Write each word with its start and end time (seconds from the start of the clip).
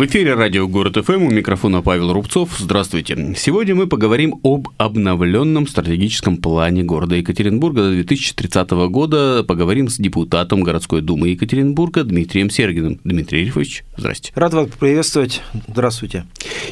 В 0.00 0.06
эфире 0.06 0.32
радио 0.32 0.66
«Город 0.66 0.96
ФМ» 0.96 1.24
у 1.24 1.30
микрофона 1.30 1.82
Павел 1.82 2.14
Рубцов. 2.14 2.56
Здравствуйте. 2.58 3.34
Сегодня 3.36 3.74
мы 3.74 3.86
поговорим 3.86 4.40
об 4.42 4.68
обновленном 4.78 5.66
стратегическом 5.66 6.38
плане 6.38 6.82
города 6.82 7.16
Екатеринбурга 7.16 7.82
до 7.82 7.90
2030 7.90 8.70
года. 8.88 9.44
Поговорим 9.46 9.90
с 9.90 9.98
депутатом 9.98 10.62
городской 10.62 11.02
думы 11.02 11.28
Екатеринбурга 11.28 12.02
Дмитрием 12.02 12.48
Сергиным. 12.48 12.98
Дмитрий 13.04 13.42
Ильфович, 13.42 13.84
здрасте. 13.98 14.32
Рад 14.34 14.54
вас 14.54 14.68
приветствовать. 14.68 15.42
Здравствуйте. 15.68 16.24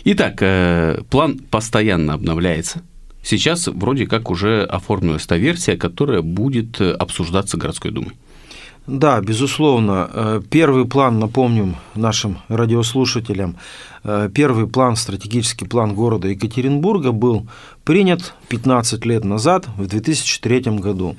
Итак, 0.04 0.38
э, 0.40 1.02
план 1.10 1.38
постоянно 1.50 2.14
обновляется. 2.14 2.80
Сейчас 3.22 3.66
вроде 3.66 4.06
как 4.06 4.30
уже 4.30 4.62
оформилась 4.64 5.26
та 5.26 5.36
версия, 5.36 5.76
которая 5.76 6.22
будет 6.22 6.80
обсуждаться 6.80 7.58
городской 7.58 7.90
думой. 7.90 8.14
Да, 8.88 9.20
безусловно. 9.20 10.10
Э, 10.10 10.40
первый 10.50 10.86
план, 10.86 11.18
напомним 11.18 11.76
нашим 11.94 12.38
радиослушателям, 12.48 13.56
э, 14.02 14.30
первый 14.34 14.66
план, 14.66 14.96
стратегический 14.96 15.66
план 15.66 15.94
города 15.94 16.26
Екатеринбурга 16.28 17.12
был 17.12 17.46
принят 17.84 18.32
15 18.48 19.04
лет 19.04 19.24
назад, 19.24 19.66
в 19.76 19.86
2003 19.86 20.78
году. 20.80 21.16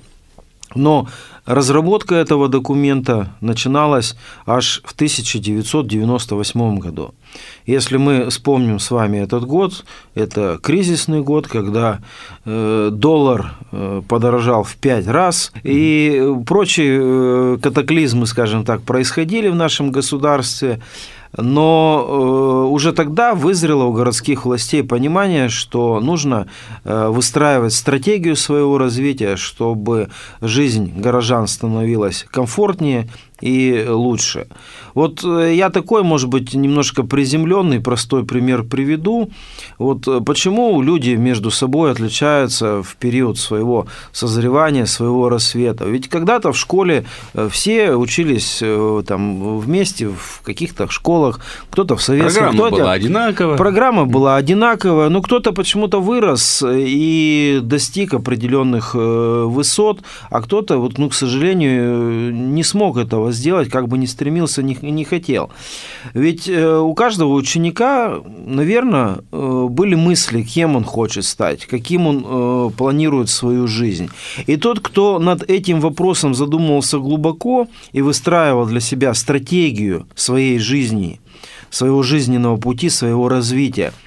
Но 0.73 1.07
разработка 1.45 2.15
этого 2.15 2.49
документа 2.49 3.33
начиналась 3.39 4.15
аж 4.47 4.81
в 4.83 4.93
1998 4.93 6.79
году. 6.79 7.13
Если 7.65 7.97
мы 7.97 8.29
вспомним 8.29 8.79
с 8.79 8.89
вами 8.89 9.17
этот 9.17 9.45
год, 9.45 9.85
это 10.15 10.59
кризисный 10.61 11.21
год, 11.21 11.47
когда 11.47 11.99
э, 12.43 12.89
доллар 12.91 13.53
э, 13.71 14.01
подорожал 14.07 14.63
в 14.63 14.75
пять 14.75 15.07
раз, 15.07 15.51
и 15.63 16.33
прочие 16.47 16.99
э, 16.99 17.57
катаклизмы, 17.61 18.25
скажем 18.25 18.65
так, 18.65 18.81
происходили 18.81 19.49
в 19.49 19.55
нашем 19.55 19.91
государстве. 19.91 20.81
Но 21.37 22.67
уже 22.71 22.91
тогда 22.91 23.35
вызрело 23.35 23.83
у 23.83 23.93
городских 23.93 24.45
властей 24.45 24.81
понимание, 24.83 25.47
что 25.47 25.99
нужно 25.99 26.47
выстраивать 26.83 27.73
стратегию 27.73 28.35
своего 28.35 28.79
развития, 28.79 29.35
чтобы 29.35 30.09
жизнь 30.41 30.91
горожан 30.99 31.47
становилась 31.47 32.25
комфортнее 32.31 33.09
и 33.41 33.85
лучше. 33.87 34.47
Вот 34.93 35.23
э, 35.23 35.53
я 35.55 35.69
такой, 35.69 36.03
может 36.03 36.29
быть, 36.29 36.53
немножко 36.53 37.03
приземленный, 37.03 37.79
простой 37.79 38.25
пример 38.25 38.63
приведу. 38.63 39.29
Вот 39.77 40.07
э, 40.07 40.19
почему 40.21 40.81
люди 40.81 41.11
между 41.11 41.51
собой 41.51 41.91
отличаются 41.91 42.83
в 42.83 42.95
период 42.97 43.37
своего 43.37 43.87
созревания, 44.11 44.85
своего 44.85 45.29
рассвета. 45.29 45.85
Ведь 45.85 46.09
когда-то 46.09 46.51
в 46.51 46.57
школе 46.57 47.05
э, 47.33 47.47
все 47.51 47.95
учились 47.95 48.61
там 49.07 49.59
вместе 49.59 50.07
в 50.07 50.41
каких-то 50.43 50.89
школах, 50.89 51.39
кто-то 51.69 51.95
в 51.95 52.01
советском. 52.01 52.55
Программа 52.55 52.69
была 52.69 52.91
одинаковая. 52.91 53.57
Программа 53.57 54.05
была 54.05 54.35
одинаковая, 54.35 55.09
но 55.09 55.21
кто-то 55.21 55.51
почему-то 55.51 56.01
вырос 56.01 56.63
и 56.67 57.59
достиг 57.63 58.13
определенных 58.13 58.95
высот, 58.95 60.01
а 60.29 60.41
кто-то, 60.41 60.77
вот, 60.77 60.97
ну, 60.97 61.09
к 61.09 61.13
сожалению, 61.13 62.33
не 62.33 62.63
смог 62.63 62.97
этого 62.97 63.28
сделать, 63.31 63.69
как 63.69 63.87
бы 63.87 63.97
не 63.97 64.07
стремился, 64.07 64.63
не, 64.63 64.77
не 64.81 65.03
хотел. 65.03 65.49
Ведь 66.13 66.47
э, 66.47 66.77
у 66.77 66.93
каждого 66.93 67.33
ученика, 67.33 68.19
наверное, 68.45 69.19
э, 69.31 69.67
были 69.69 69.95
мысли, 69.95 70.41
кем 70.41 70.75
он 70.75 70.83
хочет 70.83 71.25
стать, 71.25 71.65
каким 71.65 72.07
он 72.07 72.25
э, 72.25 72.71
планирует 72.77 73.29
свою 73.29 73.67
жизнь. 73.67 74.09
И 74.47 74.57
тот, 74.57 74.79
кто 74.79 75.19
над 75.19 75.49
этим 75.49 75.79
вопросом 75.79 76.33
задумывался 76.33 76.99
глубоко 76.99 77.67
и 77.91 78.01
выстраивал 78.01 78.65
для 78.65 78.79
себя 78.79 79.13
стратегию 79.13 80.07
своей 80.15 80.59
жизни, 80.59 81.19
своего 81.69 82.03
жизненного 82.03 82.57
пути, 82.57 82.89
своего 82.89 83.29
развития– 83.29 83.93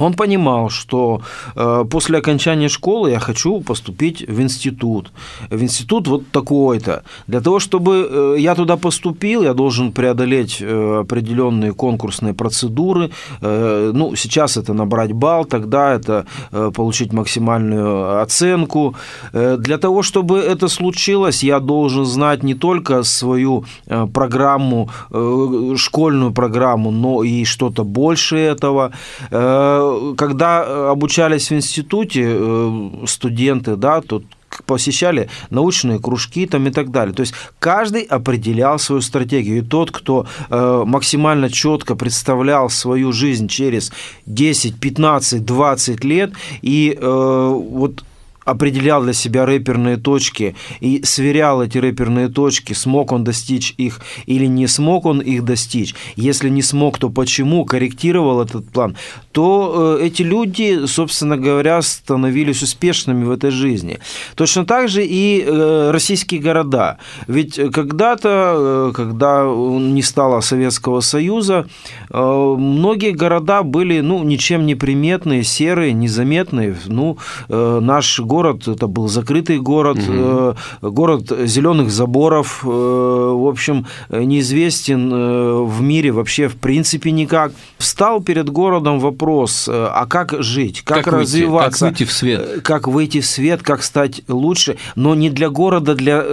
он 0.00 0.14
понимал, 0.14 0.70
что 0.70 1.20
э, 1.56 1.84
после 1.90 2.18
окончания 2.18 2.68
школы 2.68 3.10
я 3.10 3.18
хочу 3.18 3.60
поступить 3.60 4.28
в 4.28 4.40
институт. 4.40 5.12
В 5.50 5.62
институт 5.62 6.08
вот 6.08 6.22
такой-то. 6.30 7.02
Для 7.26 7.40
того, 7.40 7.58
чтобы 7.58 8.08
э, 8.10 8.36
я 8.38 8.54
туда 8.54 8.76
поступил, 8.76 9.42
я 9.42 9.54
должен 9.54 9.92
преодолеть 9.92 10.58
э, 10.60 11.00
определенные 11.00 11.72
конкурсные 11.72 12.34
процедуры. 12.34 13.10
Э, 13.42 13.92
ну, 13.94 14.16
сейчас 14.16 14.56
это 14.56 14.74
набрать 14.74 15.12
балл, 15.12 15.44
тогда 15.44 15.94
это 15.94 16.24
э, 16.52 16.70
получить 16.74 17.12
максимальную 17.12 18.22
оценку. 18.22 18.94
Э, 19.32 19.56
для 19.58 19.78
того, 19.78 20.02
чтобы 20.02 20.38
это 20.38 20.68
случилось, 20.68 21.44
я 21.44 21.60
должен 21.60 22.04
знать 22.04 22.42
не 22.42 22.54
только 22.54 23.02
свою 23.02 23.64
э, 23.86 24.06
программу, 24.06 24.88
э, 25.10 25.74
школьную 25.76 26.32
программу, 26.32 26.90
но 26.90 27.22
и 27.22 27.44
что-то 27.44 27.84
больше 27.84 28.36
этого. 28.36 28.92
Э, 29.30 29.89
когда 30.16 30.64
э, 30.64 30.88
обучались 30.90 31.50
в 31.50 31.54
институте 31.54 32.24
э, 32.26 33.06
студенты, 33.06 33.76
да, 33.76 34.00
тут 34.00 34.24
посещали 34.66 35.28
научные 35.50 35.98
кружки 35.98 36.46
там 36.46 36.66
и 36.66 36.70
так 36.70 36.90
далее. 36.90 37.14
То 37.14 37.20
есть 37.20 37.34
каждый 37.58 38.02
определял 38.02 38.78
свою 38.78 39.00
стратегию. 39.00 39.58
И 39.58 39.62
тот, 39.62 39.90
кто 39.90 40.26
э, 40.48 40.82
максимально 40.86 41.50
четко 41.50 41.94
представлял 41.94 42.68
свою 42.70 43.12
жизнь 43.12 43.48
через 43.48 43.92
10, 44.26 44.78
15, 44.80 45.44
20 45.44 46.04
лет 46.04 46.32
и 46.62 46.96
э, 47.00 47.60
вот 47.70 48.04
определял 48.44 49.02
для 49.02 49.12
себя 49.12 49.46
рэперные 49.46 49.96
точки 49.96 50.54
и 50.80 51.02
сверял 51.04 51.62
эти 51.62 51.78
рэперные 51.78 52.28
точки, 52.28 52.72
смог 52.72 53.12
он 53.12 53.24
достичь 53.24 53.74
их 53.76 54.00
или 54.26 54.46
не 54.46 54.66
смог 54.66 55.06
он 55.06 55.20
их 55.20 55.44
достичь. 55.44 55.94
Если 56.16 56.48
не 56.48 56.62
смог, 56.62 56.98
то 56.98 57.10
почему, 57.10 57.64
корректировал 57.64 58.40
этот 58.40 58.68
план, 58.70 58.96
то 59.32 59.98
э, 60.00 60.06
эти 60.06 60.22
люди, 60.22 60.86
собственно 60.86 61.36
говоря, 61.36 61.82
становились 61.82 62.62
успешными 62.62 63.24
в 63.24 63.30
этой 63.30 63.50
жизни. 63.50 63.98
Точно 64.34 64.64
так 64.64 64.88
же 64.88 65.04
и 65.04 65.44
э, 65.46 65.90
российские 65.92 66.40
города. 66.40 66.98
Ведь 67.26 67.54
когда-то, 67.72 68.90
э, 68.90 68.92
когда 68.94 69.44
не 69.44 70.02
стало 70.02 70.40
Советского 70.40 71.00
Союза, 71.00 71.66
многие 72.10 73.12
города 73.12 73.62
были 73.62 74.00
ну, 74.00 74.22
ничем 74.24 74.66
не 74.66 74.74
приметные, 74.74 75.44
серые, 75.44 75.92
незаметные. 75.92 76.76
Ну, 76.86 77.18
наш 77.48 78.20
город, 78.30 78.68
это 78.68 78.86
был 78.86 79.08
закрытый 79.08 79.58
город, 79.58 79.98
угу. 79.98 80.90
город 80.90 81.32
зеленых 81.46 81.90
заборов, 81.90 82.60
э, 82.64 82.68
в 82.68 83.48
общем, 83.48 83.86
неизвестен 84.08 85.12
э, 85.12 85.62
в 85.64 85.82
мире 85.82 86.12
вообще 86.12 86.46
в 86.46 86.54
принципе 86.54 87.10
никак. 87.10 87.52
Встал 87.78 88.22
перед 88.22 88.48
городом 88.48 89.00
вопрос, 89.00 89.68
а 89.68 90.06
как 90.06 90.42
жить, 90.42 90.82
как, 90.82 91.04
как 91.04 91.14
развиваться, 91.14 91.86
выйти, 91.86 92.04
как 92.04 92.06
выйти 92.06 92.10
в 92.10 92.12
свет, 92.12 92.62
как 92.62 92.88
выйти 92.88 93.20
в 93.20 93.26
свет, 93.26 93.62
как 93.62 93.82
стать 93.82 94.22
лучше, 94.28 94.76
но 94.94 95.14
не 95.14 95.30
для 95.30 95.48
города, 95.48 95.94
для 95.94 96.24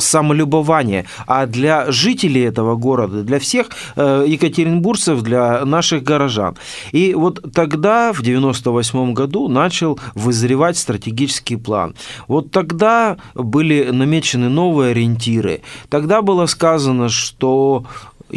самолюбования, 0.00 1.06
а 1.26 1.46
для 1.46 1.90
жителей 1.90 2.42
этого 2.42 2.76
города, 2.76 3.22
для 3.22 3.38
всех 3.38 3.66
екатеринбургцев, 3.96 5.22
для 5.22 5.64
наших 5.64 6.02
горожан. 6.02 6.54
И 6.92 7.14
вот 7.14 7.40
тогда, 7.52 8.12
в 8.12 8.22
98 8.22 9.14
году, 9.14 9.48
начал 9.48 9.98
вызревать 10.14 10.78
стратегический 10.78 11.15
стратегический 11.16 11.56
план. 11.56 11.94
Вот 12.28 12.50
тогда 12.50 13.16
были 13.34 13.90
намечены 13.90 14.48
новые 14.48 14.90
ориентиры. 14.90 15.62
Тогда 15.88 16.22
было 16.22 16.46
сказано, 16.46 17.08
что 17.08 17.84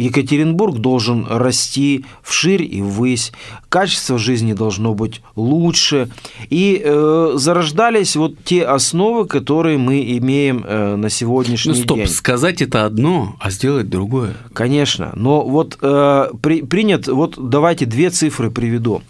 Екатеринбург 0.00 0.78
должен 0.78 1.26
расти 1.28 2.04
вширь 2.22 2.62
и 2.62 2.80
ввысь, 2.80 3.32
качество 3.68 4.18
жизни 4.18 4.52
должно 4.52 4.94
быть 4.94 5.20
лучше. 5.36 6.10
И 6.48 6.80
э, 6.82 7.32
зарождались 7.36 8.16
вот 8.16 8.34
те 8.44 8.64
основы, 8.64 9.26
которые 9.26 9.78
мы 9.78 10.02
имеем 10.18 10.64
э, 10.66 10.96
на 10.96 11.10
сегодняшний 11.10 11.72
ну, 11.72 11.82
стоп, 11.82 11.98
день. 11.98 12.06
сказать 12.08 12.62
это 12.62 12.84
одно, 12.84 13.36
а 13.40 13.50
сделать 13.50 13.88
другое. 13.88 14.34
Конечно, 14.52 15.12
но 15.14 15.42
вот 15.42 15.78
э, 15.80 16.28
при, 16.42 16.62
принят, 16.62 17.06
вот 17.06 17.34
давайте 17.38 17.86
две 17.86 18.10
цифры 18.10 18.50
приведу. 18.50 19.02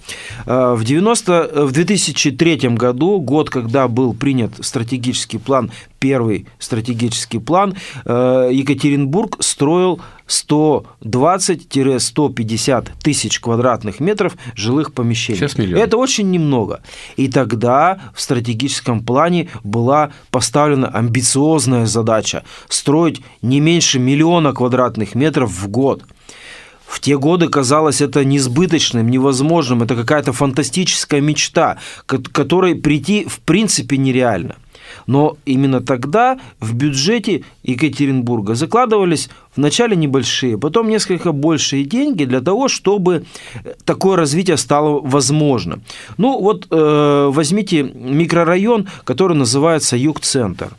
Э, 0.47 0.75
в, 0.75 0.85
90, 0.85 1.67
в 1.67 1.73
2003 1.73 2.57
году, 2.71 3.21
год, 3.21 3.49
когда 3.51 3.89
был 3.89 4.13
принят 4.15 4.53
стратегический 4.61 5.39
план 5.39 5.71
первый 6.01 6.49
стратегический 6.59 7.39
план, 7.39 7.77
э, 8.05 8.51
Екатеринбург 8.53 9.37
строил 9.41 10.01
120-150 10.27 12.89
тысяч 13.03 13.39
квадратных 13.39 14.01
метров 14.01 14.37
жилых 14.57 14.93
помещений. 14.95 15.39
Сейчас 15.39 15.57
миллион. 15.59 15.83
Это 15.83 15.99
очень 15.99 16.31
немного. 16.31 16.81
И 17.17 17.29
тогда 17.29 18.01
в 18.15 18.21
стратегическом 18.21 19.05
плане 19.05 19.49
была 19.63 20.13
поставлена 20.31 20.89
амбициозная 20.89 21.87
задача 21.87 22.43
строить 22.69 23.23
не 23.43 23.61
меньше 23.61 23.99
миллиона 23.99 24.53
квадратных 24.53 25.15
метров 25.15 25.51
в 25.51 25.69
год. 25.69 26.05
В 26.87 27.01
те 27.01 27.19
годы 27.19 27.49
казалось 27.49 28.01
это 28.01 28.25
несбыточным, 28.25 29.09
невозможным, 29.09 29.83
это 29.83 29.95
какая-то 29.95 30.33
фантастическая 30.33 31.21
мечта, 31.21 31.77
к 32.07 32.19
которой 32.33 32.75
прийти 32.75 33.27
в 33.27 33.39
принципе 33.41 33.97
нереально– 33.97 34.57
Но 35.07 35.37
именно 35.45 35.81
тогда 35.81 36.39
в 36.61 36.75
бюджете 36.75 37.43
Екатеринбурга 37.63 38.55
закладывались 38.55 39.29
вначале 39.57 39.97
небольшие, 39.97 40.59
потом 40.59 40.89
несколько 40.89 41.33
большие 41.33 41.85
деньги 41.85 42.25
для 42.25 42.41
того, 42.41 42.69
чтобы 42.69 43.25
такое 43.85 44.17
развитие 44.17 44.57
стало 44.57 45.01
возможно. 45.01 45.81
Ну 46.17 46.41
вот 46.41 46.67
э, 46.71 47.31
возьмите 47.33 47.83
микрорайон, 47.83 48.89
который 49.05 49.37
называется 49.37 49.97
Юг-центр. 49.97 50.71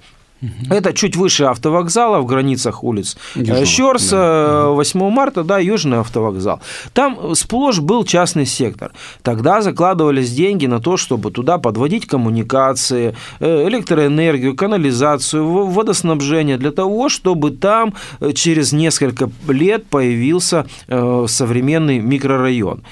Это 0.70 0.94
чуть 0.94 1.16
выше 1.16 1.44
автовокзала 1.44 2.20
в 2.20 2.26
границах 2.26 2.84
улиц 2.84 3.18
Южного, 3.36 3.66
Щерса, 3.66 4.16
да. 4.16 4.68
8 4.70 5.10
марта, 5.10 5.44
да, 5.44 5.60
Южный 5.60 6.00
автовокзал. 6.00 6.60
Там 6.94 7.36
сплошь 7.36 7.80
был 7.80 8.04
частный 8.06 8.46
сектор. 8.46 8.92
Тогда 9.22 9.62
закладывались 9.62 10.32
деньги 10.32 10.66
на 10.66 10.80
то, 10.80 10.98
чтобы 10.98 11.32
туда 11.32 11.58
подводить 11.58 12.08
коммуникации, 12.08 13.16
э, 13.40 13.68
электроэнергию, 13.68 14.56
канализацию, 14.56 15.46
водоснабжение, 15.46 16.58
для 16.58 16.72
того, 16.72 17.10
чтобы 17.10 17.52
там 17.52 17.94
э, 18.20 18.32
через 18.34 18.74
несколько 18.74 19.30
лет 19.48 19.86
появился 19.86 20.66
э, 20.88 21.26
современный 21.28 22.00
микрорайон. 22.00 22.84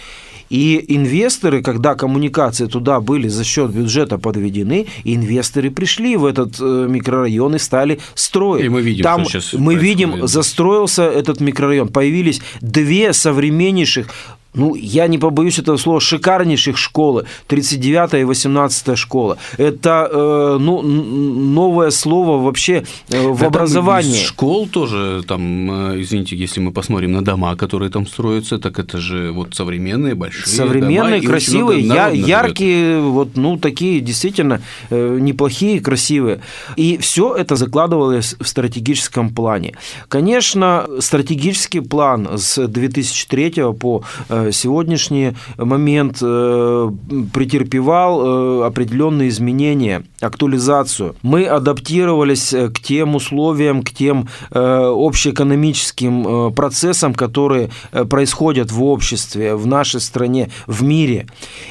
И 0.49 0.83
инвесторы, 0.87 1.61
когда 1.61 1.95
коммуникации 1.95 2.65
туда 2.65 2.99
были 2.99 3.27
за 3.27 3.43
счет 3.43 3.71
бюджета 3.71 4.17
подведены, 4.17 4.87
инвесторы 5.03 5.71
пришли 5.71 6.17
в 6.17 6.25
этот 6.25 6.59
э, 6.59 6.87
микрорайон 6.89 7.55
и 7.55 7.59
стали 7.59 7.99
строить. 8.15 8.65
И 8.65 8.69
мы 8.69 8.81
видим, 8.81 9.03
Там 9.03 9.21
что 9.21 9.41
сейчас 9.41 9.53
мы 9.53 9.75
видим, 9.75 10.27
застроился 10.27 11.03
этот 11.03 11.39
микрорайон. 11.39 11.89
Появились 11.89 12.41
две 12.61 13.13
современнейших 13.13 14.07
ну, 14.53 14.75
я 14.75 15.07
не 15.07 15.17
побоюсь 15.17 15.59
этого 15.59 15.77
слова, 15.77 15.99
шикарнейших 15.99 16.77
школы, 16.77 17.25
39 17.47 18.13
и 18.21 18.23
18 18.23 18.97
школа. 18.97 19.37
Это 19.57 20.09
э, 20.11 20.57
ну, 20.59 20.81
новое 20.81 21.91
слово 21.91 22.43
вообще 22.43 22.83
э, 23.09 23.27
в 23.27 23.39
да 23.39 23.47
образовании. 23.47 24.17
Там 24.17 24.25
школ 24.25 24.67
тоже, 24.67 25.23
там, 25.27 25.91
э, 25.91 26.01
извините, 26.01 26.35
если 26.35 26.61
мы 26.61 26.71
посмотрим 26.71 27.11
на 27.11 27.23
дома, 27.23 27.55
которые 27.55 27.91
там 27.91 28.07
строятся, 28.07 28.57
так 28.57 28.79
это 28.79 28.97
же 28.97 29.31
вот 29.31 29.53
современные, 29.53 30.15
большие 30.15 30.47
Современные, 30.47 31.21
дома, 31.21 31.31
красивые, 31.31 31.81
я, 31.81 32.09
яркие, 32.09 32.95
живет. 32.95 33.03
вот, 33.03 33.29
ну, 33.35 33.57
такие 33.57 33.99
действительно 34.01 34.61
э, 34.89 35.17
неплохие, 35.21 35.79
красивые. 35.79 36.41
И 36.75 36.97
все 36.97 37.35
это 37.35 37.55
закладывалось 37.55 38.35
в 38.39 38.47
стратегическом 38.47 39.29
плане. 39.29 39.75
Конечно, 40.07 40.87
стратегический 40.99 41.81
план 41.81 42.29
с 42.37 42.67
2003 42.67 43.73
по 43.79 44.03
э, 44.27 44.38
сегодняшний 44.51 45.33
момент 45.57 46.19
э, 46.21 46.91
претерпевал 47.33 48.21
э, 48.21 48.67
определенные 48.67 49.29
изменения, 49.29 50.03
актуализацию. 50.21 51.15
Мы 51.21 51.45
адаптировались 51.45 52.53
э, 52.53 52.69
к 52.69 52.79
тем 52.79 53.15
условиям, 53.15 53.83
к 53.83 53.91
тем 53.91 54.29
общеэкономическим 54.51 56.53
процессам, 56.53 57.13
которые 57.13 57.69
происходят 58.09 58.71
в 58.71 58.83
обществе, 58.83 59.55
в 59.55 59.67
нашей 59.67 60.01
стране, 60.01 60.49
в 60.67 60.83
мире. 60.83 61.27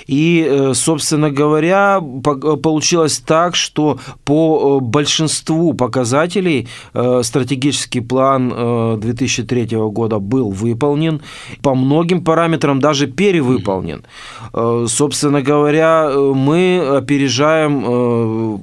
И, 0.07 0.71
собственно 0.75 1.31
говоря, 1.31 2.01
получилось 2.01 3.19
так, 3.19 3.57
что 3.57 3.99
по 4.25 4.81
большинству 4.81 5.75
показателей 5.75 6.69
стратегический 7.23 8.01
план 8.01 9.01
2003 9.01 9.77
года 9.91 10.19
был 10.19 10.51
выполнен. 10.51 11.21
По 11.63 11.75
многим 11.75 12.25
параметрам 12.25 12.58
параметрам 12.59 12.81
даже 12.81 13.07
перевыполнен. 13.07 14.05
Э, 14.53 14.87
собственно 14.89 15.43
говоря, 15.43 16.09
э, 16.11 16.33
мы 16.35 16.97
опережаем 16.97 17.85
э, 17.85 18.59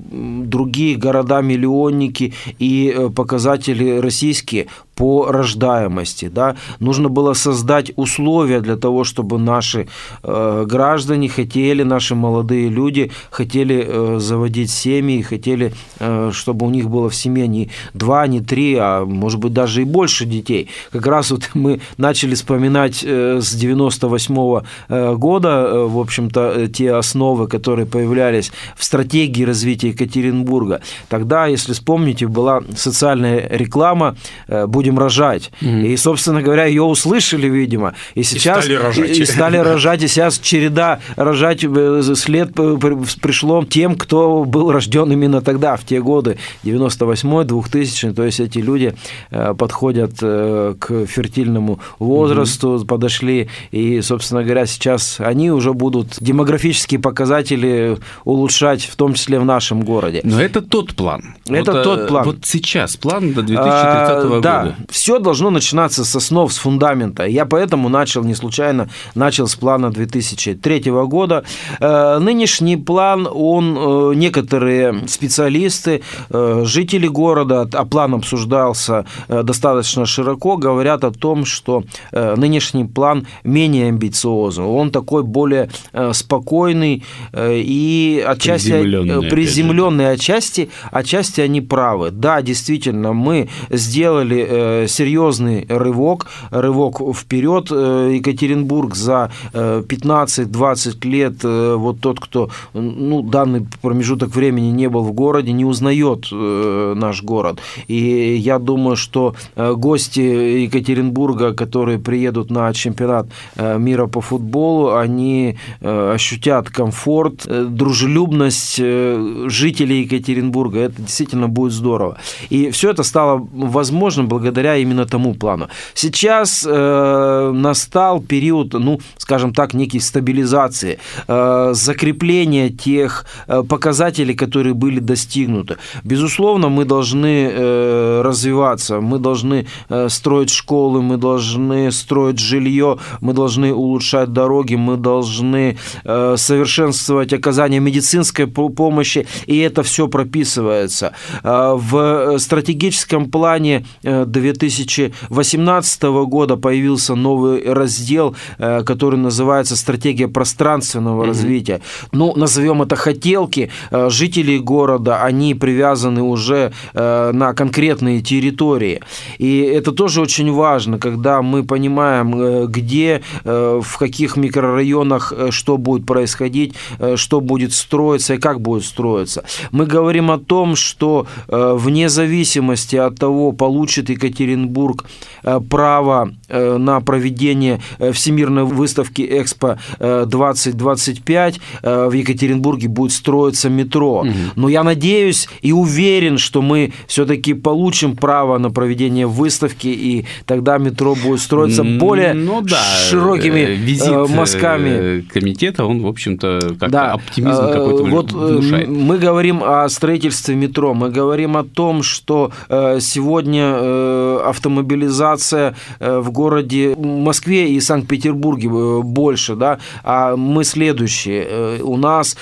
другие 0.46 0.96
города-миллионники 0.96 2.34
и 2.60 3.10
показатели 3.16 4.00
российские 4.00 4.68
по 4.96 5.32
рождаемости. 5.32 6.30
Да? 6.30 6.56
Нужно 6.80 7.10
было 7.10 7.34
создать 7.34 7.92
условия 7.96 8.62
для 8.62 8.78
того, 8.78 9.04
чтобы 9.04 9.38
наши 9.38 9.88
э, 10.24 10.66
граждане 10.68 11.30
хотели, 11.30 11.84
наши 11.84 12.16
молодые 12.16 12.70
люди 12.70 13.12
хотели 13.30 13.86
э, 13.88 14.20
заводить 14.20 14.72
семьи, 14.72 15.22
хотели, 15.22 15.74
э, 16.00 16.32
чтобы 16.34 16.66
у 16.66 16.70
них 16.70 16.90
было 16.90 17.10
в 17.10 17.16
семье 17.16 17.48
не 17.48 17.70
два, 17.94 18.28
не 18.28 18.40
три, 18.40 18.76
а 18.76 19.06
может 19.06 19.40
быть 19.40 19.54
даже 19.54 19.82
и 19.82 19.86
больше 19.86 20.26
детей. 20.26 20.70
Как 20.92 21.06
раз 21.08 21.32
вот 21.32 21.50
мы 21.54 21.82
начали 21.98 22.36
вспоминать 22.36 23.04
э, 23.04 23.40
с 23.42 23.54
98 23.54 24.36
-го 24.36 24.64
э, 24.90 25.16
года, 25.16 25.50
э, 25.50 25.86
в 25.86 26.00
общем-то, 26.00 26.54
э, 26.56 26.68
те 26.68 26.94
основы, 26.94 27.48
которые 27.48 27.86
появлялись 27.86 28.52
в 28.76 28.84
стратегии 28.84 29.44
развития 29.46 29.90
Екатеринбурга. 29.90 30.82
Тогда, 31.10 31.48
если 31.48 31.74
вспомните, 31.74 32.28
была 32.28 32.62
социальная 32.76 33.48
реклама 33.50 34.16
«Будь 34.48 34.85
будем 34.86 35.00
рожать. 35.00 35.52
Mm-hmm. 35.62 35.88
И, 35.88 35.98
собственно 35.98 36.42
говоря, 36.42 36.66
ее 36.66 36.84
услышали, 36.84 37.48
видимо. 37.48 37.96
И 38.14 38.24
сейчас... 38.24 38.60
И 38.60 38.62
стали 38.62 38.76
рожать. 38.76 39.10
И, 39.10 39.22
и 39.22 39.26
стали 39.26 39.58
рожать, 39.58 40.04
и 40.04 40.08
сейчас 40.08 40.40
череда 40.40 41.00
рожать 41.16 41.64
э, 41.64 42.14
след 42.16 42.54
пришло 42.54 43.66
тем, 43.66 43.96
кто 43.96 44.44
был 44.46 44.72
рожден 44.72 45.12
именно 45.12 45.42
тогда, 45.42 45.76
в 45.76 45.84
те 45.84 46.02
годы, 46.02 46.38
98-й, 46.64 47.46
2000 47.46 48.14
то 48.14 48.24
есть 48.24 48.40
эти 48.40 48.60
люди 48.60 48.94
э, 49.32 49.54
подходят 49.58 50.14
э, 50.22 50.76
к 50.80 51.06
фертильному 51.06 51.80
возрасту, 52.00 52.76
mm-hmm. 52.76 52.86
подошли, 52.86 53.50
и, 53.72 54.02
собственно 54.02 54.44
говоря, 54.44 54.66
сейчас 54.66 55.18
они 55.20 55.52
уже 55.52 55.74
будут 55.74 56.18
демографические 56.20 57.00
показатели 57.00 57.98
улучшать, 58.24 58.84
в 58.84 58.96
том 58.96 59.16
числе 59.16 59.40
в 59.40 59.46
нашем 59.46 59.82
городе. 59.84 60.22
Но 60.24 60.40
это 60.40 60.62
тот 60.62 60.96
план. 60.96 61.36
Это 61.50 61.72
вот, 61.72 61.84
тот 61.84 62.08
план. 62.08 62.26
Вот 62.26 62.38
сейчас 62.44 62.98
план 62.98 63.34
до 63.34 63.42
2030 63.42 63.56
а, 63.56 64.28
года. 64.28 64.42
Да, 64.42 64.75
все 64.90 65.20
должно 65.20 65.50
начинаться 65.50 66.04
с 66.06 66.16
основ, 66.16 66.52
с 66.52 66.58
фундамента. 66.58 67.26
Я 67.26 67.46
поэтому 67.46 67.90
начал, 67.90 68.24
не 68.24 68.36
случайно, 68.36 68.90
начал 69.16 69.48
с 69.48 69.56
плана 69.56 69.92
2003 69.92 70.92
года. 71.08 71.44
Э, 71.80 72.20
нынешний 72.20 72.78
план, 72.78 73.28
он, 73.32 73.78
э, 73.78 74.14
некоторые 74.16 75.08
специалисты, 75.08 76.02
э, 76.30 76.64
жители 76.66 77.08
города, 77.08 77.68
а 77.74 77.86
план 77.86 78.16
обсуждался 78.16 79.06
достаточно 79.28 80.06
широко, 80.06 80.58
говорят 80.58 81.04
о 81.04 81.12
том, 81.12 81.46
что 81.46 81.84
нынешний 82.12 82.86
план 82.86 83.28
менее 83.44 83.88
амбициозный. 83.88 84.66
Он 84.66 84.92
такой 84.92 85.24
более 85.24 85.70
спокойный 86.14 87.04
и 87.34 88.24
отчасти 88.26 88.72
приземленный, 88.72 89.30
приземленный 89.30 90.12
отчасти, 90.12 90.70
отчасти 90.92 91.42
они 91.42 91.62
правы. 91.62 92.12
Да, 92.12 92.42
действительно, 92.42 93.14
мы 93.14 93.50
сделали 93.70 94.65
серьезный 94.88 95.66
рывок, 95.70 96.28
рывок 96.52 97.02
вперед. 97.16 97.68
Э, 97.72 98.12
Екатеринбург 98.16 98.96
за 98.96 99.32
15-20 99.54 100.96
э, 101.04 101.08
лет, 101.08 101.44
вот 101.44 102.00
тот, 102.00 102.20
кто 102.20 102.50
ну, 102.74 103.22
данный 103.22 103.66
промежуток 103.82 104.36
времени 104.36 104.72
не 104.72 104.90
был 104.90 105.04
в 105.04 105.14
городе, 105.14 105.52
не 105.52 105.66
узнает 105.66 106.28
наш 106.32 107.24
город. 107.24 107.60
И 107.88 108.36
я 108.36 108.60
думаю, 108.60 108.96
что 108.96 109.36
гости 109.56 110.20
Екатеринбурга, 110.20 111.54
которые 111.54 112.00
приедут 112.00 112.52
на 112.52 112.74
чемпионат 112.74 113.28
мира 113.58 114.08
по 114.08 114.22
футболу, 114.22 114.96
они 114.96 115.58
ощутят 115.82 116.70
комфорт, 116.70 117.46
дружелюбность 117.48 118.78
жителей 118.78 120.02
Екатеринбурга. 120.02 120.80
Это 120.80 121.02
действительно 121.02 121.48
будет 121.48 121.74
здорово. 121.74 122.18
И 122.50 122.70
все 122.72 122.92
это 122.92 123.04
стало 123.04 123.48
возможным 123.54 124.28
благодаря 124.28 124.55
благодаря 124.56 124.78
именно 124.78 125.06
тому 125.06 125.34
плану. 125.34 125.68
Сейчас 125.94 126.66
э, 126.68 127.52
настал 127.54 128.22
период, 128.22 128.74
ну, 128.74 129.00
скажем 129.18 129.54
так, 129.54 129.74
некой 129.74 130.00
стабилизации, 130.00 130.98
э, 131.28 131.74
закрепления 131.74 132.70
тех 132.70 133.26
э, 133.48 133.64
показателей, 133.64 134.34
которые 134.34 134.74
были 134.74 135.00
достигнуты. 135.00 135.76
Безусловно, 136.06 136.70
мы 136.70 136.86
должны 136.86 137.50
э, 137.52 138.22
развиваться, 138.24 139.02
мы 139.02 139.20
должны 139.20 139.66
э, 139.90 140.10
строить 140.10 140.50
школы, 140.50 141.02
мы 141.02 141.18
должны 141.18 141.92
строить 141.92 142.40
жилье, 142.40 142.98
мы 143.22 143.34
должны 143.34 143.74
улучшать 143.74 144.32
дороги, 144.34 144.76
мы 144.76 144.98
должны 144.98 145.78
э, 146.06 146.36
совершенствовать 146.38 147.34
оказание 147.34 147.82
медицинской 147.82 148.48
помощи, 148.48 149.26
и 149.48 149.58
это 149.58 149.82
все 149.82 150.08
прописывается. 150.08 151.12
Э, 151.44 151.76
в 151.76 152.38
стратегическом 152.40 153.30
плане 153.30 153.86
2000 154.04 154.45
2018 154.54 156.04
года 156.04 156.56
появился 156.56 157.16
новый 157.16 157.64
раздел, 157.72 158.36
который 158.58 159.18
называется 159.18 159.76
«Стратегия 159.76 160.28
пространственного 160.28 161.24
mm-hmm. 161.24 161.28
развития». 161.28 161.82
Ну, 162.12 162.34
назовем 162.36 162.82
это 162.82 162.96
хотелки. 162.96 163.72
Жители 163.92 164.58
города, 164.58 165.24
они 165.24 165.56
привязаны 165.56 166.22
уже 166.22 166.72
на 166.94 167.54
конкретные 167.54 168.22
территории. 168.22 169.02
И 169.38 169.60
это 169.60 169.92
тоже 169.92 170.22
очень 170.22 170.52
важно, 170.52 171.00
когда 171.00 171.42
мы 171.42 171.64
понимаем, 171.64 172.68
где, 172.68 173.22
в 173.44 173.98
каких 173.98 174.38
микрорайонах 174.38 175.34
что 175.50 175.78
будет 175.78 176.06
происходить, 176.06 176.76
что 177.16 177.42
будет 177.42 177.74
строиться 177.74 178.36
и 178.36 178.38
как 178.38 178.62
будет 178.62 178.84
строиться. 178.86 179.44
Мы 179.72 179.86
говорим 179.86 180.32
о 180.32 180.38
том, 180.38 180.76
что 180.76 181.28
вне 181.48 182.10
зависимости 182.10 182.96
от 182.96 183.16
того, 183.18 183.52
получит 183.52 184.10
Екатеринбург 184.36 185.06
э, 185.44 185.60
право 185.70 186.34
э, 186.50 186.78
на 186.78 187.00
проведение 187.02 187.80
э, 188.00 188.12
Всемирной 188.12 188.64
выставки 188.64 189.22
Экспо 189.22 189.78
2025, 190.00 191.60
в 191.82 192.12
Екатеринбурге 192.12 192.88
будет 192.88 193.12
строиться 193.12 193.70
метро. 193.70 194.20
Угу. 194.20 194.32
Но 194.56 194.70
я 194.70 194.84
надеюсь 194.84 195.48
и 195.62 195.72
уверен, 195.72 196.38
что 196.38 196.62
мы 196.62 196.94
все-таки 197.08 197.54
получим 197.54 198.16
право 198.16 198.58
на 198.58 198.72
проведение 198.72 199.28
выставки, 199.28 199.88
и 199.88 200.26
тогда 200.46 200.78
метро 200.78 201.16
будет 201.16 201.40
строиться 201.40 201.84
более 201.84 202.34
ну, 202.34 202.62
да, 202.62 202.82
широкими 203.10 203.76
визит 203.76 204.30
мазками. 204.30 205.22
комитета, 205.22 205.86
он, 205.86 206.02
в 206.02 206.08
общем-то, 206.08 206.60
как-то 206.80 206.90
да. 206.90 207.14
оптимизм 207.14 207.62
какой-то 207.72 208.04
вот 208.06 208.32
внушает. 208.32 208.88
Мы 208.88 209.18
говорим 209.18 209.62
о 209.64 209.88
строительстве 209.90 210.56
метро, 210.56 210.94
мы 210.94 211.10
говорим 211.10 211.58
о 211.58 211.64
том, 211.64 212.04
что 212.04 212.52
сегодня 212.70 214.25
автомобилизация 214.46 215.76
э, 216.00 216.20
в 216.20 216.32
городе 216.32 216.96
Москве 216.96 217.70
и 217.70 217.80
Санкт-Петербурге 217.80 218.70
больше, 219.04 219.56
да, 219.56 219.80
а 220.04 220.36
мы 220.36 220.64
следующие. 220.64 221.82
У 221.84 221.98
нас 221.98 222.38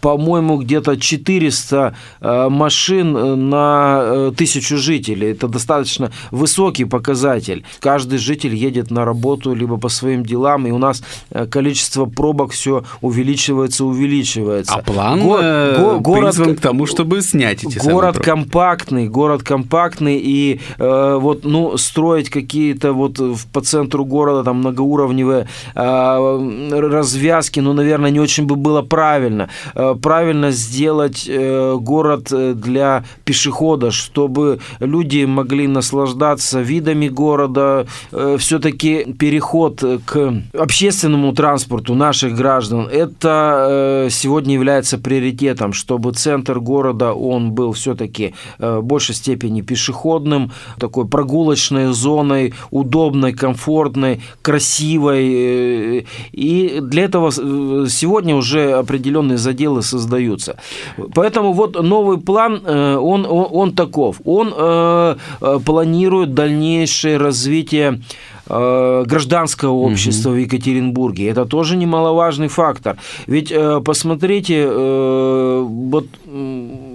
по-моему, 0.00 0.58
где-то 0.58 0.96
400 0.96 1.94
э, 2.20 2.48
машин 2.48 3.16
э, 3.16 3.34
на 3.34 4.00
э, 4.02 4.32
тысячу 4.36 4.76
жителей. 4.76 5.32
Это 5.32 5.48
достаточно 5.48 6.10
высокий 6.30 6.84
показатель. 6.84 7.64
Каждый 7.80 8.18
житель 8.18 8.54
едет 8.54 8.90
на 8.90 9.04
работу 9.04 9.54
либо 9.54 9.76
по 9.76 9.88
своим 9.88 10.24
делам, 10.24 10.66
и 10.66 10.70
у 10.70 10.78
нас 10.78 11.02
количество 11.50 12.06
пробок 12.06 12.52
все 12.52 12.84
увеличивается, 13.00 13.84
увеличивается. 13.84 14.74
А 14.74 14.82
план 14.82 15.20
го- 15.20 15.36
го- 15.36 16.00
город 16.00 16.36
к 16.36 16.60
тому, 16.60 16.86
чтобы 16.86 17.22
снять 17.22 17.64
эти 17.64 17.78
Город 17.90 18.18
компактный, 18.18 19.08
город 19.08 19.42
компактный, 19.42 20.18
и 20.22 20.60
э, 20.78 21.18
вот, 21.20 21.44
ну, 21.44 21.76
строить 21.76 22.30
какие-то 22.30 22.92
вот 22.92 23.18
по 23.52 23.60
центру 23.60 24.04
города 24.04 24.44
там 24.44 24.58
многоуровневые 24.58 25.46
э, 25.74 26.78
развязки, 26.80 27.60
ну, 27.60 27.72
наверное, 27.72 28.10
не 28.10 28.20
очень 28.20 28.44
бы 28.46 28.56
было 28.56 28.82
правильно 28.82 29.48
правильно 29.94 30.50
сделать 30.50 31.26
э, 31.28 31.76
город 31.80 32.28
э, 32.32 32.54
для 32.54 33.04
пешехода, 33.24 33.90
чтобы 33.90 34.60
люди 34.80 35.24
могли 35.24 35.66
наслаждаться 35.66 36.60
видами 36.60 37.08
города. 37.08 37.86
Э, 38.12 38.36
Все-таки 38.38 39.04
переход 39.18 39.82
к 40.04 40.42
общественному 40.58 41.32
транспорту 41.32 41.94
наших 41.94 42.34
граждан, 42.34 42.88
это 42.90 44.08
сегодня 44.10 44.54
является 44.54 44.98
приоритетом, 44.98 45.72
чтобы 45.72 46.12
центр 46.12 46.60
города, 46.60 47.12
он 47.12 47.52
был 47.52 47.72
все-таки 47.72 48.34
в 48.58 48.82
большей 48.82 49.14
степени 49.14 49.60
пешеходным, 49.62 50.52
такой 50.78 51.06
прогулочной 51.06 51.92
зоной, 51.92 52.54
удобной, 52.70 53.32
комфортной, 53.32 54.20
красивой. 54.42 56.06
И 56.32 56.78
для 56.80 57.04
этого 57.04 57.30
сегодня 57.30 58.34
уже 58.34 58.72
определенные 58.72 59.38
заделы 59.38 59.79
материалы 59.80 59.82
создаются. 59.82 60.56
Поэтому 61.14 61.52
вот 61.52 61.82
новый 61.82 62.18
план, 62.18 62.62
э, 62.64 62.96
он, 62.96 63.26
он, 63.26 63.46
он 63.50 63.72
таков. 63.72 64.20
Он 64.24 64.52
э, 64.56 65.16
э, 65.40 65.58
планирует 65.64 66.34
дальнейшее 66.34 67.18
развитие 67.18 68.00
гражданского 68.46 69.72
общества 69.72 70.30
угу. 70.30 70.38
в 70.38 70.40
Екатеринбурге. 70.40 71.28
Это 71.28 71.44
тоже 71.44 71.76
немаловажный 71.76 72.48
фактор. 72.48 72.96
Ведь 73.26 73.52
посмотрите, 73.84 74.68
вот 74.68 76.06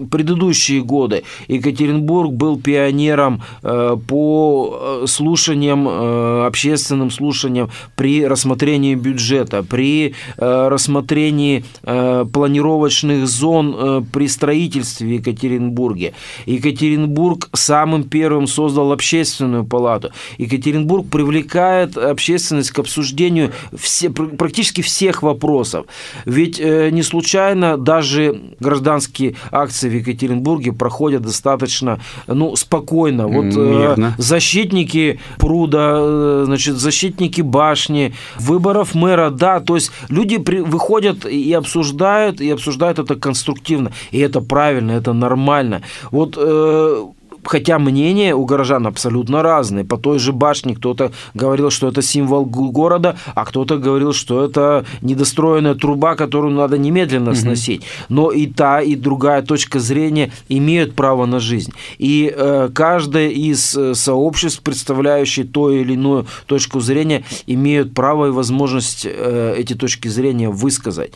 предыдущие 0.10 0.82
годы 0.82 1.24
Екатеринбург 1.48 2.32
был 2.32 2.60
пионером 2.60 3.42
э, 3.64 3.98
по 4.08 5.02
э, 5.04 5.08
слушаниям, 5.08 5.88
э, 5.88 6.46
общественным 6.48 7.12
слушаниям 7.12 7.70
при 7.96 8.26
рассмотрении 8.26 8.96
бюджета, 8.96 9.64
при 9.64 10.14
рассмотрении 10.38 11.64
планировочных 11.84 13.28
зон 13.28 14.06
при 14.12 14.28
строительстве 14.28 15.08
в 15.08 15.12
Екатеринбурге. 15.12 16.14
Екатеринбург 16.46 17.50
самым 17.54 18.04
первым 18.04 18.48
создал 18.48 18.92
общественную 18.92 19.66
палату. 19.66 20.12
Екатеринбург 20.38 21.08
привлекает 21.36 21.98
общественность 21.98 22.72
к 22.72 22.80
обсуждению 22.80 23.52
все, 23.76 24.10
практически 24.10 24.82
всех 24.82 25.24
вопросов. 25.24 25.86
Ведь 26.26 26.60
не 26.60 27.04
случайно 27.04 27.78
даже 27.78 28.42
гражданские 28.60 29.36
акции 29.52 29.90
Екатеринбурге 29.96 30.72
проходят 30.74 31.24
достаточно 31.24 32.00
ну, 32.28 32.56
спокойно. 32.56 33.28
Вот 33.28 33.54
э, 33.58 34.12
защитники 34.18 35.20
пруда, 35.38 35.98
э, 36.00 36.44
значит, 36.46 36.76
защитники 36.76 37.42
башни, 37.42 38.14
выборов 38.38 38.96
мэра, 38.96 39.30
да, 39.30 39.60
то 39.60 39.76
есть 39.76 39.92
люди 40.10 40.38
при, 40.38 40.60
выходят 40.60 41.26
и 41.26 41.54
обсуждают, 41.54 42.42
и 42.42 42.50
обсуждают 42.50 43.00
это 43.00 43.16
конструктивно, 43.16 43.92
и 44.12 44.20
это 44.20 44.42
правильно, 44.42 44.92
это 44.92 45.14
нормально. 45.14 45.82
Вот 46.12 46.36
э, 46.38 47.06
хотя 47.46 47.80
мнения 47.80 48.36
у 48.36 48.46
горожан 48.46 48.88
абсолютно 48.88 49.42
разные. 49.42 49.86
По 49.86 49.98
той 49.98 50.20
же 50.20 50.34
башне 50.34 50.76
кто-то 50.76 51.12
говорил, 51.34 51.70
что 51.70 51.88
это 51.88 52.02
символ 52.02 52.46
города, 52.46 53.18
а 53.34 53.46
кто-то 53.46 53.78
говорил, 53.78 54.14
что 54.14 54.44
это 54.44 54.86
недостроенная 55.02 55.76
труба, 55.76 56.16
которую 56.16 56.54
надо 56.54 56.78
немедленно 56.78 57.32
угу. 57.32 57.38
сносить. 57.38 57.84
Но 58.10 58.32
и 58.32 58.48
та, 58.48 58.82
и 58.82 58.96
другая 58.96 59.42
точка 59.42 59.80
зрения 59.80 60.32
имеют 60.50 60.96
право 60.96 61.26
на 61.26 61.40
жизнь. 61.40 61.72
И 61.98 62.34
э, 62.36 62.70
каждое 62.74 63.30
из 63.30 63.76
э, 63.76 63.94
сообществ, 63.96 64.62
представляющие 64.62 65.46
то 65.46 65.72
или 65.72 65.94
иную 65.94 66.26
точку 66.46 66.80
зрения, 66.80 67.24
имеют 67.48 67.94
право 67.94 68.28
и 68.28 68.32
возможность 68.32 69.06
э, 69.06 69.56
эти 69.58 69.74
точки 69.74 70.08
зрения 70.08 70.50
высказать. 70.50 71.12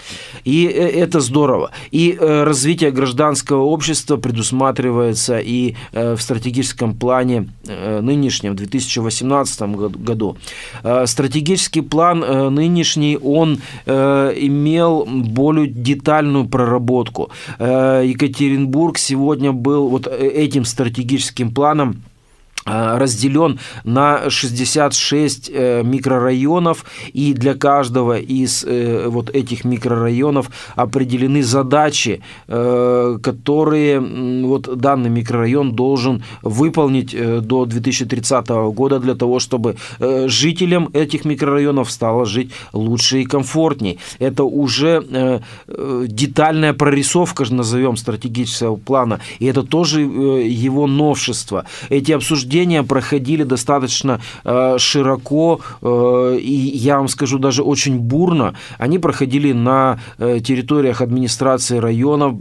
И 0.45 0.67
э, 0.67 0.87
это 0.87 1.19
здорово. 1.19 1.71
И 1.91 2.17
э, 2.19 2.43
развитие 2.43 2.91
гражданского 2.91 3.63
общества 3.63 4.17
предусматривается 4.17 5.39
и 5.39 5.75
э, 5.93 6.15
в 6.19 6.21
стратегическом 6.21 6.93
плане 6.93 7.49
э, 7.67 8.01
нынешнем, 8.01 8.51
в 8.53 8.55
2018 8.55 9.61
году. 9.97 10.37
Э, 10.83 11.05
стратегический 11.07 11.81
план 11.81 12.23
э, 12.23 12.49
нынешний, 12.49 13.17
он 13.17 13.59
имел 13.85 15.05
более 15.05 15.67
детальную 15.67 16.47
проработку. 16.47 17.31
Екатеринбург 17.59 18.97
сегодня 18.97 19.51
был 19.51 19.89
вот 19.89 20.07
этим 20.07 20.65
стратегическим 20.65 21.51
планом 21.51 22.03
разделен 22.65 23.59
на 23.83 24.29
66 24.29 25.49
э, 25.51 25.83
микрорайонов, 25.83 26.85
и 27.13 27.33
для 27.33 27.55
каждого 27.55 28.19
из 28.19 28.63
э, 28.63 29.07
вот 29.07 29.29
этих 29.29 29.65
микрорайонов 29.65 30.49
определены 30.75 31.43
задачи, 31.43 32.21
которые 32.47 33.99
вот 33.99 34.77
данный 34.77 35.09
микрорайон 35.09 35.73
должен 35.73 36.23
выполнить 36.41 37.15
до 37.41 37.65
2030 37.65 38.47
года 38.73 38.99
для 38.99 39.15
того, 39.15 39.39
чтобы 39.39 39.75
жителям 39.99 40.89
этих 40.93 41.25
микрорайонов 41.25 41.91
стало 41.91 42.25
жить 42.25 42.51
лучше 42.73 43.21
и 43.21 43.25
комфортнее. 43.25 43.97
Это 44.19 44.43
уже 44.43 45.41
детальная 45.67 46.73
прорисовка, 46.73 47.45
назовем, 47.49 47.97
стратегического 47.97 48.75
плана, 48.75 49.19
и 49.39 49.45
это 49.45 49.63
тоже 49.63 50.01
его 50.01 50.87
новшество. 50.87 51.65
Эти 51.89 52.11
обсуждения 52.11 52.58
обсуждения 52.59 52.83
проходили 52.83 53.43
достаточно 53.43 54.19
э, 54.43 54.77
широко, 54.77 55.59
э, 55.81 56.37
и 56.41 56.77
я 56.77 56.97
вам 56.97 57.07
скажу, 57.07 57.39
даже 57.39 57.63
очень 57.63 57.99
бурно. 57.99 58.53
Они 58.77 58.99
проходили 58.99 59.53
на 59.53 59.99
э, 60.17 60.39
территориях 60.39 61.01
администрации 61.01 61.79
районов 61.79 62.35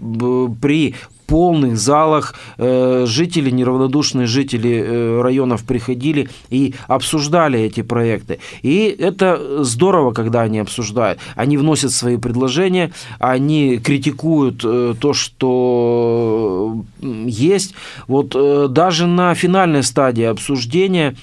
при 0.60 0.94
полных 1.28 1.76
залах 1.76 2.34
жители, 2.58 3.50
неравнодушные 3.50 4.26
жители 4.26 5.20
районов 5.20 5.62
приходили 5.62 6.28
и 6.50 6.74
обсуждали 6.88 7.60
эти 7.60 7.82
проекты. 7.82 8.40
И 8.62 8.96
это 8.98 9.62
здорово, 9.62 10.12
когда 10.12 10.40
они 10.40 10.58
обсуждают. 10.58 11.20
Они 11.36 11.56
вносят 11.56 11.92
свои 11.92 12.16
предложения, 12.16 12.90
они 13.20 13.78
критикуют 13.78 14.58
то, 14.58 15.12
что 15.12 16.82
есть. 17.00 17.74
Вот 18.06 18.34
даже 18.72 19.06
на 19.06 19.34
финальной 19.34 19.82
стадии 19.82 20.24
обсуждения 20.24 21.14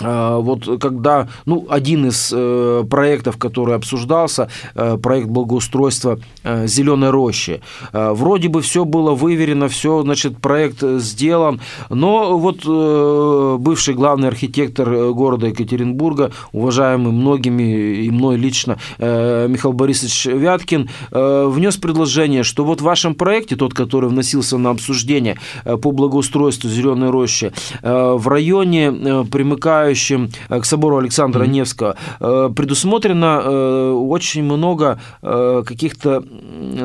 вот 0.00 0.80
когда, 0.80 1.28
ну, 1.44 1.66
один 1.68 2.06
из 2.06 2.32
э, 2.32 2.84
проектов, 2.88 3.36
который 3.36 3.74
обсуждался, 3.74 4.48
э, 4.74 4.96
проект 4.96 5.28
благоустройства 5.28 6.20
э, 6.44 6.68
зеленой 6.68 7.10
рощи, 7.10 7.60
э, 7.92 8.12
вроде 8.12 8.48
бы 8.48 8.62
все 8.62 8.84
было 8.84 9.14
выверено, 9.14 9.68
все, 9.68 10.02
значит, 10.02 10.38
проект 10.38 10.82
сделан, 10.82 11.60
но 11.90 12.38
вот 12.38 12.60
э, 12.64 13.56
бывший 13.58 13.94
главный 13.94 14.28
архитектор 14.28 14.88
э, 14.88 15.12
города 15.12 15.48
Екатеринбурга, 15.48 16.30
уважаемый 16.52 17.12
многими 17.12 18.04
и 18.04 18.10
мной 18.10 18.36
лично 18.36 18.78
э, 18.98 19.48
Михаил 19.48 19.72
Борисович 19.72 20.26
Вяткин, 20.26 20.90
э, 21.10 21.46
внес 21.48 21.76
предложение, 21.76 22.44
что 22.44 22.64
вот 22.64 22.80
в 22.80 22.84
вашем 22.84 23.16
проекте, 23.16 23.56
тот, 23.56 23.74
который 23.74 24.08
вносился 24.08 24.58
на 24.58 24.70
обсуждение 24.70 25.38
э, 25.64 25.76
по 25.76 25.90
благоустройству 25.90 26.70
зеленой 26.70 27.10
рощи, 27.10 27.52
э, 27.82 28.12
в 28.16 28.28
районе 28.28 28.92
э, 28.92 29.24
примыкают 29.24 29.87
примыкающим 29.88 30.30
э, 30.48 30.60
к 30.60 30.64
собору 30.64 30.98
Александра 30.98 31.44
mm-hmm. 31.44 31.48
Невского, 31.48 31.96
э, 32.20 32.50
предусмотрено 32.54 33.40
э, 33.42 33.90
очень 33.92 34.42
много 34.42 35.00
каких-то 35.22 36.24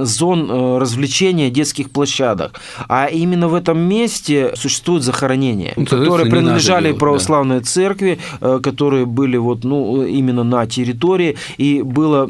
зон 0.01 0.77
развлечения 0.79 1.49
детских 1.49 1.89
площадок. 1.91 2.59
А 2.87 3.07
именно 3.07 3.47
в 3.47 3.53
этом 3.53 3.79
месте 3.79 4.53
существуют 4.55 5.03
захоронения, 5.03 5.73
ну, 5.75 5.85
которые 5.85 6.29
принадлежали 6.29 6.85
делать, 6.85 6.99
православной 6.99 7.59
да. 7.59 7.65
церкви, 7.65 8.19
которые 8.39 9.05
были 9.05 9.37
вот, 9.37 9.63
ну, 9.63 10.03
именно 10.03 10.43
на 10.43 10.65
территории. 10.65 11.35
И 11.57 11.81
была 11.81 12.27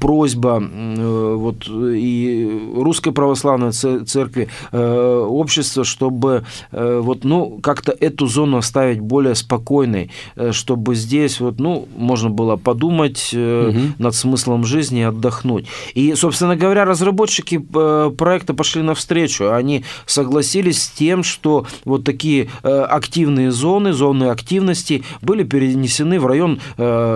просьба 0.00 0.62
вот, 0.62 1.68
и 1.68 2.72
Русской 2.76 3.12
православной 3.12 3.72
церкви, 3.72 4.48
общества, 4.72 5.84
чтобы 5.84 6.44
вот, 6.72 7.24
ну, 7.24 7.58
как-то 7.62 7.92
эту 7.92 8.26
зону 8.26 8.58
оставить 8.58 9.00
более 9.00 9.34
спокойной, 9.34 10.09
чтобы 10.52 10.94
здесь 10.94 11.40
вот, 11.40 11.58
ну, 11.60 11.88
можно 11.96 12.30
было 12.30 12.56
подумать 12.56 13.32
угу. 13.32 13.78
над 13.98 14.14
смыслом 14.14 14.64
жизни 14.64 15.00
и 15.00 15.04
отдохнуть. 15.04 15.66
И, 15.94 16.14
собственно 16.14 16.56
говоря, 16.56 16.84
разработчики 16.84 17.60
э, 17.74 18.10
проекта 18.16 18.54
пошли 18.54 18.82
навстречу. 18.82 19.52
Они 19.52 19.84
согласились 20.06 20.82
с 20.82 20.90
тем, 20.90 21.22
что 21.22 21.66
вот 21.84 22.04
такие 22.04 22.48
активные 22.62 23.50
зоны, 23.50 23.92
зоны 23.92 24.24
активности 24.24 25.02
были 25.22 25.44
перенесены 25.44 26.18
в 26.18 26.26
район 26.26 26.60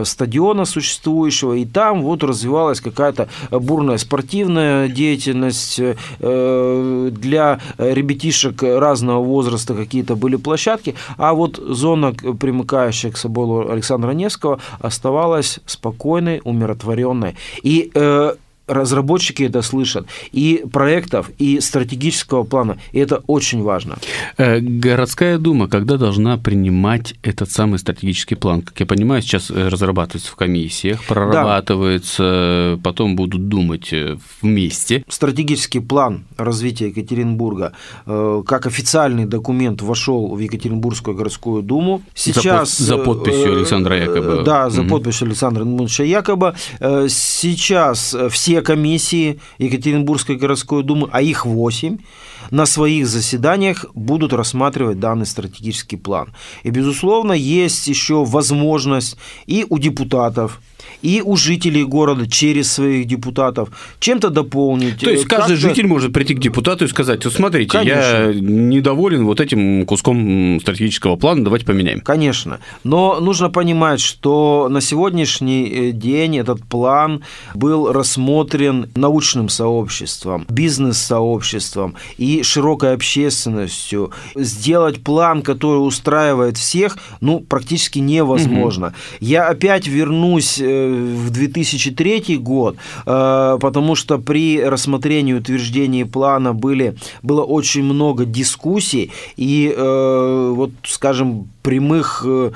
стадиона 0.04 0.64
существующего, 0.64 1.54
и 1.54 1.64
там 1.64 2.02
вот 2.02 2.22
развивалась 2.22 2.80
какая-то 2.80 3.28
бурная 3.50 3.98
спортивная 3.98 4.88
деятельность 4.88 5.80
для 6.18 7.60
ребятишек 7.78 8.62
разного 8.62 9.22
возраста 9.22 9.74
какие-то 9.74 10.16
были 10.16 10.36
площадки, 10.36 10.94
а 11.16 11.34
вот 11.34 11.56
зона, 11.56 12.12
примыкающая 12.12 12.83
примыкающая 12.84 13.10
к 13.10 13.16
собору 13.16 13.70
Александра 13.70 14.12
Невского, 14.12 14.60
оставалась 14.80 15.60
спокойной, 15.66 16.40
умиротворенной. 16.44 17.36
И 17.62 17.90
э, 17.94 18.34
разработчики 18.66 19.42
это 19.42 19.62
слышат, 19.62 20.06
и 20.32 20.64
проектов, 20.72 21.30
и 21.38 21.60
стратегического 21.60 22.44
плана, 22.44 22.78
и 22.92 22.98
это 22.98 23.22
очень 23.26 23.62
важно. 23.62 23.98
Э, 24.36 24.60
городская 24.60 25.38
дума 25.38 25.68
когда 25.68 25.96
должна 25.96 26.38
принимать 26.38 27.14
этот 27.22 27.50
самый 27.50 27.78
стратегический 27.78 28.34
план? 28.34 28.62
Как 28.62 28.80
я 28.80 28.86
понимаю, 28.86 29.22
сейчас 29.22 29.50
э, 29.50 29.68
разрабатывается 29.68 30.30
в 30.30 30.36
комиссиях, 30.36 31.04
прорабатывается, 31.04 32.74
да. 32.76 32.80
потом 32.82 33.16
будут 33.16 33.48
думать 33.48 33.92
э, 33.92 34.16
вместе. 34.40 35.04
Стратегический 35.08 35.80
план 35.80 36.24
развития 36.36 36.88
Екатеринбурга 36.88 37.72
как 38.04 38.66
официальный 38.66 39.24
документ 39.24 39.82
вошел 39.82 40.34
в 40.34 40.38
Екатеринбургскую 40.38 41.16
городскую 41.16 41.62
думу. 41.62 42.02
Сейчас 42.14 42.78
за, 42.78 42.96
под, 42.96 43.04
за 43.04 43.04
подписью 43.04 43.56
Александра 43.56 43.96
Якоба. 43.96 44.42
Да, 44.42 44.70
за 44.70 44.82
угу. 44.82 44.90
подписью 44.90 45.26
Александра 45.26 45.64
Якоба. 46.04 46.54
Сейчас 47.08 48.16
все 48.30 48.53
все 48.54 48.62
комиссии 48.62 49.40
Екатеринбургской 49.58 50.36
городской 50.36 50.84
думы, 50.84 51.08
а 51.10 51.20
их 51.20 51.44
8, 51.44 51.98
на 52.50 52.66
своих 52.66 53.06
заседаниях 53.06 53.86
будут 53.94 54.32
рассматривать 54.32 55.00
данный 55.00 55.26
стратегический 55.26 55.96
план. 55.96 56.34
И, 56.62 56.70
безусловно, 56.70 57.32
есть 57.32 57.88
еще 57.88 58.24
возможность 58.24 59.16
и 59.46 59.66
у 59.68 59.78
депутатов, 59.78 60.60
и 61.02 61.20
у 61.22 61.36
жителей 61.36 61.84
города 61.84 62.26
через 62.26 62.72
своих 62.72 63.06
депутатов 63.06 63.68
чем-то 64.00 64.30
дополнить. 64.30 65.00
То 65.00 65.10
есть 65.10 65.26
каждый 65.26 65.56
житель 65.56 65.86
может 65.86 66.12
прийти 66.12 66.34
к 66.34 66.38
депутату 66.38 66.86
и 66.86 66.88
сказать, 66.88 67.24
вот 67.24 67.34
смотрите, 67.34 67.70
Конечно. 67.70 68.00
я 68.00 68.32
недоволен 68.34 69.26
вот 69.26 69.40
этим 69.40 69.84
куском 69.84 70.58
стратегического 70.60 71.16
плана, 71.16 71.44
давайте 71.44 71.66
поменяем. 71.66 72.00
Конечно, 72.00 72.60
но 72.84 73.20
нужно 73.20 73.50
понимать, 73.50 74.00
что 74.00 74.68
на 74.70 74.80
сегодняшний 74.80 75.68
э, 75.68 75.90
день 75.90 76.38
этот 76.38 76.64
план 76.64 77.22
был 77.54 77.92
рассмотрен 77.92 78.90
научным 78.94 79.50
сообществом, 79.50 80.46
бизнес-сообществом 80.48 81.96
и 82.16 82.33
широкой 82.42 82.94
общественностью. 82.94 84.10
Сделать 84.34 85.02
план, 85.02 85.42
который 85.42 85.78
устраивает 85.78 86.56
всех, 86.56 86.98
ну, 87.20 87.40
практически 87.40 87.98
невозможно. 87.98 88.88
Угу. 88.88 88.94
Я 89.20 89.48
опять 89.48 89.86
вернусь 89.86 90.58
э, 90.60 90.64
в 90.66 91.30
2003 91.30 92.36
год, 92.38 92.76
э, 93.06 93.58
потому 93.60 93.94
что 93.94 94.18
при 94.18 94.62
рассмотрении 94.62 95.34
утверждении 95.34 96.04
плана 96.04 96.52
были, 96.52 96.96
было 97.22 97.42
очень 97.42 97.82
много 97.82 98.24
дискуссий, 98.24 99.12
и 99.36 99.72
э, 99.76 100.52
вот, 100.54 100.70
скажем, 100.84 101.48
прямых 101.64 102.24
э, 102.26 102.50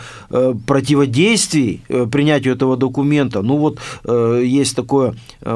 противодействий 0.67 1.81
принятию 2.13 2.55
этого 2.55 2.77
документа. 2.77 3.43
Ну 3.43 3.57
вот 3.57 3.79
есть 4.05 4.77
такое 4.77 5.15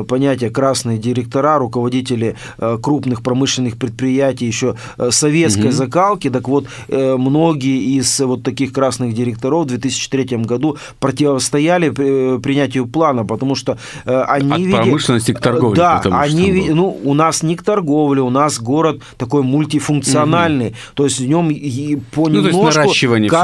понятие 0.08 0.50
красные 0.50 0.98
директора, 0.98 1.58
руководители 1.58 2.36
крупных 2.82 3.22
промышленных 3.22 3.76
предприятий 3.76 4.46
еще 4.46 4.76
советской 5.10 5.66
угу. 5.66 5.72
закалки. 5.72 6.30
Так 6.30 6.48
вот, 6.48 6.66
многие 6.88 7.98
из 7.98 8.20
вот 8.20 8.42
таких 8.42 8.72
красных 8.72 9.14
директоров 9.14 9.66
в 9.66 9.68
2003 9.68 10.38
году 10.38 10.78
противостояли 10.98 11.90
принятию 12.38 12.86
плана, 12.86 13.24
потому 13.24 13.54
что 13.54 13.78
э, 14.04 14.22
они... 14.28 14.52
От 14.52 14.58
видят, 14.58 14.76
промышленности 14.76 15.32
к 15.32 15.40
торговле. 15.40 15.76
Да, 15.76 16.02
они, 16.04 16.70
ну, 16.70 16.98
у 17.04 17.14
нас 17.14 17.42
не 17.42 17.56
к 17.56 17.62
торговле, 17.62 18.22
у 18.22 18.30
нас 18.30 18.60
город 18.60 19.02
такой 19.16 19.42
мультифункциональный, 19.42 20.68
угу. 20.68 20.76
то 20.94 21.04
есть 21.04 21.20
в 21.20 21.26
нем 21.26 21.48
понемножку 22.14 22.80
ну, 22.82 23.28
каждая, 23.28 23.30
равно, 23.30 23.41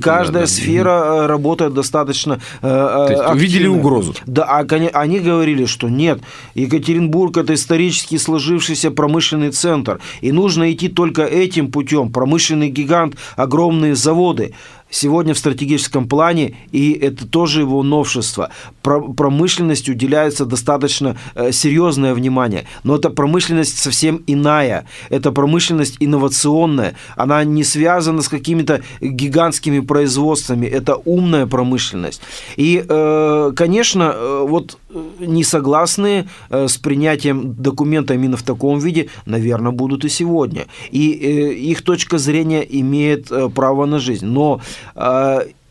каждая 0.00 0.42
да, 0.42 0.46
сфера 0.46 1.20
угу. 1.22 1.26
работает 1.26 1.74
достаточно 1.74 2.40
то 2.60 3.08
есть 3.10 3.22
Увидели 3.32 3.66
угрозу. 3.66 4.14
Да, 4.26 4.44
а 4.44 4.60
они 4.60 5.18
говорили, 5.18 5.64
что 5.64 5.88
нет, 5.88 6.20
Екатеринбург– 6.54 7.36
это 7.38 7.54
исторически 7.54 8.16
сложившийся 8.16 8.90
промышленный 8.90 9.50
центр, 9.50 10.00
и 10.20 10.32
нужно 10.32 10.72
идти 10.72 10.88
только 10.88 11.22
этим 11.22 11.70
путем. 11.70 12.12
Промышленный 12.12 12.68
гигант, 12.68 13.16
огромные 13.36 13.94
заводы– 13.94 14.54
сегодня 14.92 15.34
в 15.34 15.38
стратегическом 15.38 16.06
плане, 16.06 16.54
и 16.70 16.92
это 16.92 17.26
тоже 17.26 17.62
его 17.62 17.82
новшество. 17.82 18.50
Промышленности 18.82 19.90
уделяется 19.90 20.44
достаточно 20.44 21.16
э, 21.34 21.50
серьезное 21.50 22.14
внимание, 22.14 22.66
но 22.84 22.96
эта 22.96 23.10
промышленность 23.10 23.78
совсем 23.78 24.22
иная. 24.26 24.86
Это 25.08 25.32
промышленность 25.32 25.96
инновационная. 25.98 26.94
Она 27.16 27.42
не 27.44 27.64
связана 27.64 28.22
с 28.22 28.28
какими-то 28.28 28.82
гигантскими 29.00 29.80
производствами. 29.80 30.66
Это 30.66 30.96
умная 30.96 31.46
промышленность. 31.46 32.20
И, 32.56 32.84
э, 32.86 33.52
конечно, 33.56 34.12
э, 34.14 34.46
вот 34.46 34.78
несогласные 35.20 36.28
с 36.50 36.76
принятием 36.76 37.54
документа 37.54 38.12
именно 38.12 38.36
в 38.36 38.42
таком 38.42 38.78
виде, 38.78 39.08
наверное, 39.24 39.72
будут 39.72 40.04
и 40.04 40.10
сегодня. 40.10 40.66
И 40.90 41.70
их 41.70 41.80
точка 41.80 42.18
зрения 42.18 42.60
имеет 42.60 43.30
право 43.54 43.86
на 43.86 43.98
жизнь. 43.98 44.26
Но 44.26 44.60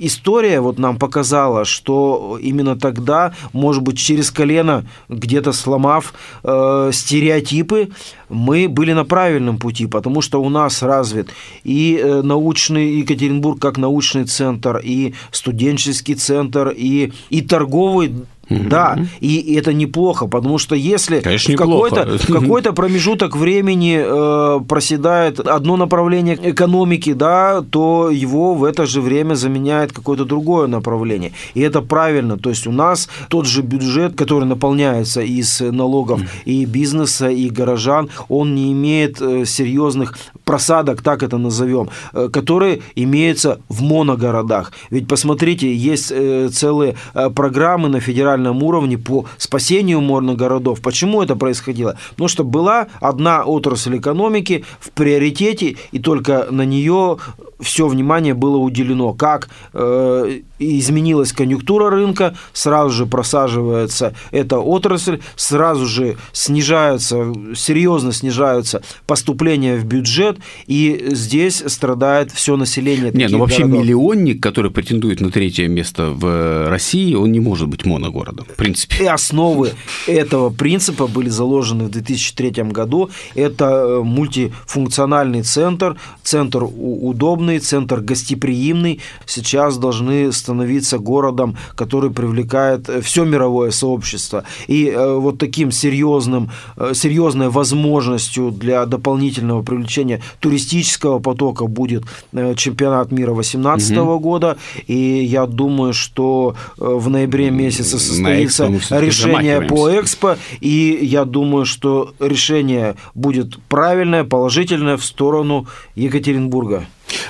история 0.01 0.59
вот 0.59 0.79
нам 0.79 0.97
показала, 0.97 1.63
что 1.63 2.39
именно 2.41 2.75
тогда, 2.77 3.33
может 3.53 3.83
быть, 3.83 3.97
через 3.97 4.31
колено, 4.31 4.85
где-то 5.09 5.53
сломав 5.53 6.13
э, 6.43 6.89
стереотипы, 6.93 7.89
мы 8.29 8.67
были 8.67 8.93
на 8.93 9.05
правильном 9.05 9.57
пути, 9.57 9.85
потому 9.85 10.21
что 10.21 10.41
у 10.41 10.49
нас 10.49 10.81
развит 10.81 11.29
и 11.63 11.99
э, 12.01 12.21
научный 12.21 12.95
Екатеринбург 12.95 13.59
как 13.61 13.77
научный 13.77 14.25
центр, 14.25 14.81
и 14.83 15.13
студенческий 15.31 16.15
центр, 16.15 16.73
и, 16.75 17.13
и 17.29 17.41
торговый 17.41 18.13
Да, 18.51 18.97
и 19.19 19.55
это 19.55 19.73
неплохо, 19.73 20.27
потому 20.27 20.57
что 20.57 20.75
если 20.75 21.19
Конечно, 21.19 21.53
в 21.53 21.57
какой-то, 21.57 22.17
в 22.17 22.31
какой-то 22.31 22.73
промежуток 22.73 23.35
времени 23.35 24.01
э, 24.03 24.59
проседает 24.67 25.39
одно 25.39 25.77
направление 25.77 26.37
экономики, 26.41 27.13
да, 27.13 27.61
то 27.61 28.09
его 28.09 28.53
в 28.55 28.63
это 28.63 28.85
же 28.85 29.01
время 29.01 29.35
заменяет 29.35 29.91
какое-то 29.91 30.25
другое 30.25 30.67
направление. 30.67 31.31
И 31.53 31.61
это 31.61 31.81
правильно. 31.81 32.37
То 32.37 32.49
есть 32.49 32.67
у 32.67 32.71
нас 32.71 33.09
тот 33.29 33.45
же 33.45 33.61
бюджет, 33.61 34.15
который 34.15 34.45
наполняется 34.45 35.21
из 35.21 35.61
налогов 35.61 36.21
и 36.45 36.65
бизнеса, 36.65 37.29
и 37.29 37.49
горожан, 37.49 38.09
он 38.29 38.55
не 38.55 38.71
имеет 38.71 39.21
э, 39.21 39.45
серьезных 39.45 40.17
просадок, 40.43 41.01
так 41.01 41.23
это 41.23 41.37
назовем, 41.37 41.89
э, 42.13 42.29
которые 42.31 42.81
имеются 42.95 43.59
в 43.69 43.81
моногородах. 43.81 44.71
Ведь 44.89 45.07
посмотрите, 45.07 45.73
есть 45.73 46.11
э, 46.11 46.49
целые 46.49 46.95
программы 47.35 47.89
на 47.89 47.99
федеральном 47.99 48.40
уровне 48.49 48.97
по 48.97 49.25
спасению 49.37 50.01
моногородов. 50.01 50.81
Почему 50.81 51.21
это 51.21 51.35
происходило? 51.35 51.97
Потому 52.11 52.27
что 52.27 52.43
была 52.43 52.87
одна 52.99 53.43
отрасль 53.43 53.97
экономики 53.97 54.65
в 54.79 54.91
приоритете, 54.91 55.77
и 55.91 55.99
только 55.99 56.47
на 56.49 56.65
нее 56.65 57.17
все 57.61 57.87
внимание 57.87 58.33
было 58.33 58.57
уделено. 58.57 59.13
Как 59.13 59.49
э, 59.73 60.39
изменилась 60.59 61.33
конъюнктура 61.33 61.89
рынка, 61.89 62.35
сразу 62.53 62.91
же 62.91 63.05
просаживается 63.05 64.13
эта 64.31 64.59
отрасль, 64.59 65.19
сразу 65.35 65.85
же 65.85 66.17
снижаются, 66.33 67.33
серьезно 67.55 68.13
снижаются 68.13 68.81
поступления 69.07 69.77
в 69.77 69.85
бюджет, 69.85 70.37
и 70.67 71.09
здесь 71.11 71.63
страдает 71.67 72.31
все 72.31 72.55
население. 72.55 73.11
Не, 73.11 73.27
ну 73.27 73.39
вообще 73.39 73.63
городов. 73.63 73.83
миллионник, 73.83 74.41
который 74.41 74.71
претендует 74.71 75.21
на 75.21 75.31
третье 75.31 75.67
место 75.67 76.11
в 76.11 76.69
России, 76.69 77.13
он 77.13 77.31
не 77.31 77.39
может 77.39 77.67
быть 77.67 77.85
моногородом, 77.85 78.45
в 78.45 78.55
принципе. 78.55 79.03
И 79.03 79.05
основы 79.05 79.71
этого 80.07 80.49
принципа 80.49 81.07
были 81.07 81.29
заложены 81.29 81.85
в 81.85 81.89
2003 81.89 82.63
году. 82.63 83.09
Это 83.35 83.65
э, 83.65 84.01
мультифункциональный 84.03 85.43
центр, 85.43 85.97
центр 86.23 86.63
удобный, 86.63 87.50
центр 87.59 87.99
гостеприимный. 87.99 88.99
Сейчас 89.25 89.77
должны 89.77 90.31
становиться 90.31 90.97
городом, 90.97 91.57
который 91.75 92.11
привлекает 92.11 92.89
э, 92.89 93.01
все 93.01 93.25
мировое 93.25 93.71
сообщество. 93.71 94.43
И 94.67 94.87
э, 94.87 95.15
вот 95.15 95.37
таким 95.37 95.71
серьезным, 95.71 96.51
серьезной 96.93 97.49
возможностью 97.49 98.51
для 98.51 98.85
дополнительного 98.85 99.63
привлечения 99.63 100.21
туристического 100.39 101.19
потока 101.19 101.65
будет 101.67 102.03
э, 102.33 102.55
чемпионат 102.55 103.11
мира 103.11 103.33
2018 103.33 103.97
угу. 103.97 104.19
года, 104.19 104.57
и 104.87 105.23
я 105.23 105.45
думаю, 105.45 105.93
что 105.93 106.55
э, 106.79 106.85
в 106.85 107.09
ноябре 107.09 107.49
месяце 107.51 107.99
состоится 107.99 108.67
решение 108.89 109.61
по 109.61 109.89
Экспо, 109.89 110.37
и 110.59 110.99
я 111.01 111.25
думаю, 111.25 111.65
что 111.65 112.13
решение 112.19 112.95
будет 113.15 113.59
правильное, 113.69 114.23
положительное 114.23 114.97
в 114.97 115.05
сторону 115.05 115.67
Екатеринбурга. 115.95 116.85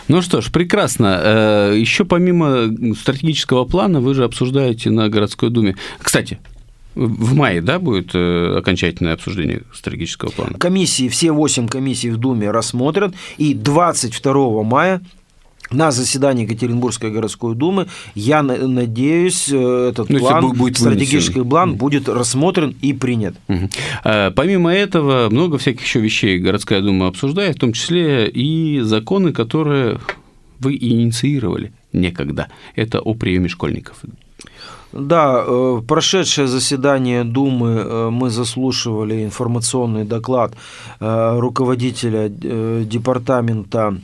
Ну 0.08 0.22
что 0.22 0.42
ж, 0.42 0.52
прекрасно. 0.52 1.20
Э, 1.24 1.76
Еще 1.78 2.06
помимо 2.06 2.70
стратегического 2.96 3.66
плана 3.66 4.02
вы 4.02 4.14
же 4.14 4.24
обсуждаете 4.24 4.90
на 4.90 5.10
городской 5.10 5.50
думе. 5.50 5.76
Кстати, 6.00 6.40
в 6.96 7.34
мае, 7.36 7.62
да, 7.62 7.80
будет 7.80 8.12
э, 8.14 8.58
окончательное 8.58 9.14
обсуждение 9.14 9.64
стратегического 9.74 10.30
плана? 10.30 10.58
Комиссии, 10.58 11.08
все 11.08 11.32
восемь 11.32 11.68
комиссий 11.68 12.10
в 12.10 12.18
Думе 12.18 12.52
рассмотрят, 12.52 13.14
и 13.38 13.54
22 13.54 14.64
мая 14.64 15.02
на 15.72 15.92
заседании 15.92 16.44
Екатеринбургской 16.44 17.12
городской 17.12 17.56
думы, 17.56 17.88
я 18.16 18.44
надеюсь, 18.44 19.50
э, 19.52 19.90
этот 19.90 20.10
ну, 20.10 20.20
план, 20.20 20.54
будет 20.54 20.78
стратегический 20.78 21.40
вынесен. 21.40 21.50
план 21.50 21.76
будет 21.76 22.10
рассмотрен 22.10 22.76
и 22.82 22.94
принят. 22.94 23.36
Угу. 23.48 23.70
Помимо 24.36 24.74
этого, 24.74 25.30
много 25.30 25.58
всяких 25.58 25.84
еще 25.86 26.00
вещей 26.00 26.40
городская 26.40 26.82
дума 26.82 27.08
обсуждает, 27.08 27.56
в 27.56 27.60
том 27.60 27.74
числе 27.74 28.28
и 28.28 28.82
законы, 28.82 29.32
которые 29.32 30.00
вы 30.60 30.76
инициировали 30.76 31.72
некогда. 31.94 32.48
Это 32.76 33.00
о 33.00 33.14
приеме 33.14 33.48
школьников. 33.48 33.98
Да, 34.94 35.44
э, 35.48 35.82
прошедшее 35.88 36.48
заседание 36.48 37.24
Думы 37.24 37.70
э, 37.70 38.10
мы 38.10 38.30
заслушивали 38.30 39.24
информационный 39.24 40.04
доклад 40.04 40.54
руководителя 41.00 42.30
департамента 42.30 43.96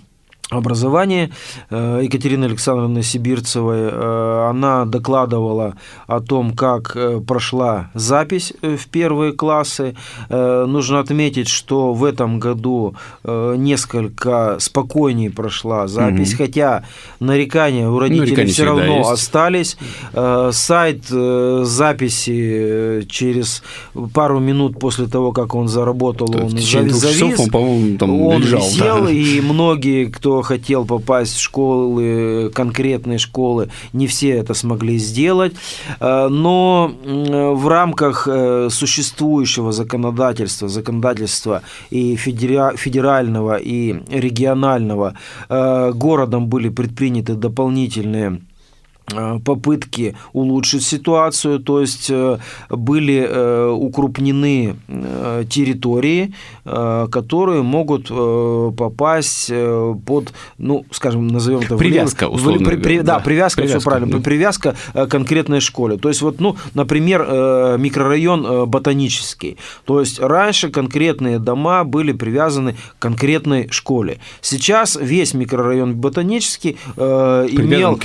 образования 0.50 1.32
Екатерины 1.70 2.46
Александровны 2.46 3.04
Сибирцевой. 3.04 4.50
Она 4.50 4.86
докладывала 4.86 5.76
о 6.08 6.20
том, 6.20 6.54
как 6.54 6.98
прошла 7.28 7.90
запись 7.94 8.54
в 8.62 8.88
первые 8.88 9.34
классы. 9.34 9.96
Нужно 10.30 11.00
отметить, 11.00 11.48
что 11.48 11.94
в 11.94 12.04
этом 12.04 12.40
году 12.40 12.96
несколько 13.26 14.58
спокойнее 14.60 15.32
прошла 15.32 15.88
запись, 15.88 16.34
угу. 16.34 16.44
хотя 16.44 16.84
нарекания 17.20 17.90
у 17.90 18.00
родителей 18.00 18.28
нарекания 18.28 18.54
все 18.54 18.66
равно 18.66 18.98
есть. 18.98 19.10
остались. 19.10 19.78
Сайт 20.52 21.04
э, 21.12 21.62
записи 21.66 22.50
э, 22.60 23.04
через 23.10 23.64
пару 24.14 24.40
минут 24.40 24.80
после 24.80 25.08
того, 25.08 25.32
как 25.32 25.56
он 25.56 25.68
заработал, 25.68 26.30
он 26.36 26.50
завис. 26.50 27.02
Часов 27.02 27.40
он, 27.40 27.50
по-моему, 27.50 27.98
там 27.98 28.22
он 28.22 28.42
лежал, 28.42 28.62
висел, 28.62 29.04
да. 29.06 29.12
и 29.12 29.42
многие, 29.42 30.06
кто 30.06 30.37
хотел 30.44 30.86
попасть 30.86 31.36
в 31.36 31.42
школы, 31.42 32.52
конкретные 32.54 33.18
школы, 33.18 33.70
не 33.94 34.08
все 34.08 34.30
это 34.32 34.54
смогли 34.54 34.98
сделать. 34.98 35.54
Э, 36.00 36.28
но 36.30 36.92
в 37.04 37.68
рамках 37.68 38.28
существующего 38.70 39.72
законодательства, 39.72 40.68
законодательства 40.68 41.62
и 41.90 42.16
федерального, 42.16 43.58
и 43.58 43.96
регионального, 44.10 45.16
городом 45.50 46.48
были 46.48 46.70
предприняты 46.70 47.34
дополнительные 47.36 48.28
Э, 48.28 48.42
попытки 49.46 50.16
улучшить 50.34 50.84
ситуацию, 50.84 51.60
то 51.60 51.80
есть 51.80 52.10
э, 52.10 52.40
были 52.70 53.26
э, 53.28 53.70
укрупнены 53.70 54.76
территории, 55.50 56.34
которые 56.64 57.64
могут 57.64 58.10
попасть 58.78 59.52
под, 60.06 60.34
ну, 60.58 60.86
скажем, 60.92 61.28
назовем 61.28 61.60
это... 61.60 61.78
Привязка, 61.78 62.28
условно 62.28 62.70
при, 62.70 62.76
при, 62.76 62.98
да, 62.98 63.18
да, 63.18 63.20
привязка, 63.20 63.62
привязка, 63.62 63.80
все 63.80 63.90
правильно, 63.90 64.18
да. 64.18 64.24
привязка 64.24 64.76
к 64.94 65.08
конкретной 65.08 65.62
школе. 65.62 65.98
То 65.98 66.10
есть 66.10 66.22
вот, 66.22 66.42
ну, 66.42 66.58
например, 66.74 67.78
микрорайон 67.78 68.70
ботанический. 68.70 69.58
То 69.86 70.02
есть 70.02 70.20
раньше 70.20 70.70
конкретные 70.70 71.40
дома 71.40 71.84
были 71.86 72.12
привязаны 72.12 72.74
к 72.74 73.02
конкретной 73.02 73.70
школе. 73.72 74.20
Сейчас 74.42 74.98
весь 75.00 75.34
микрорайон 75.34 75.96
ботанический 75.96 76.78
имел 76.98 77.98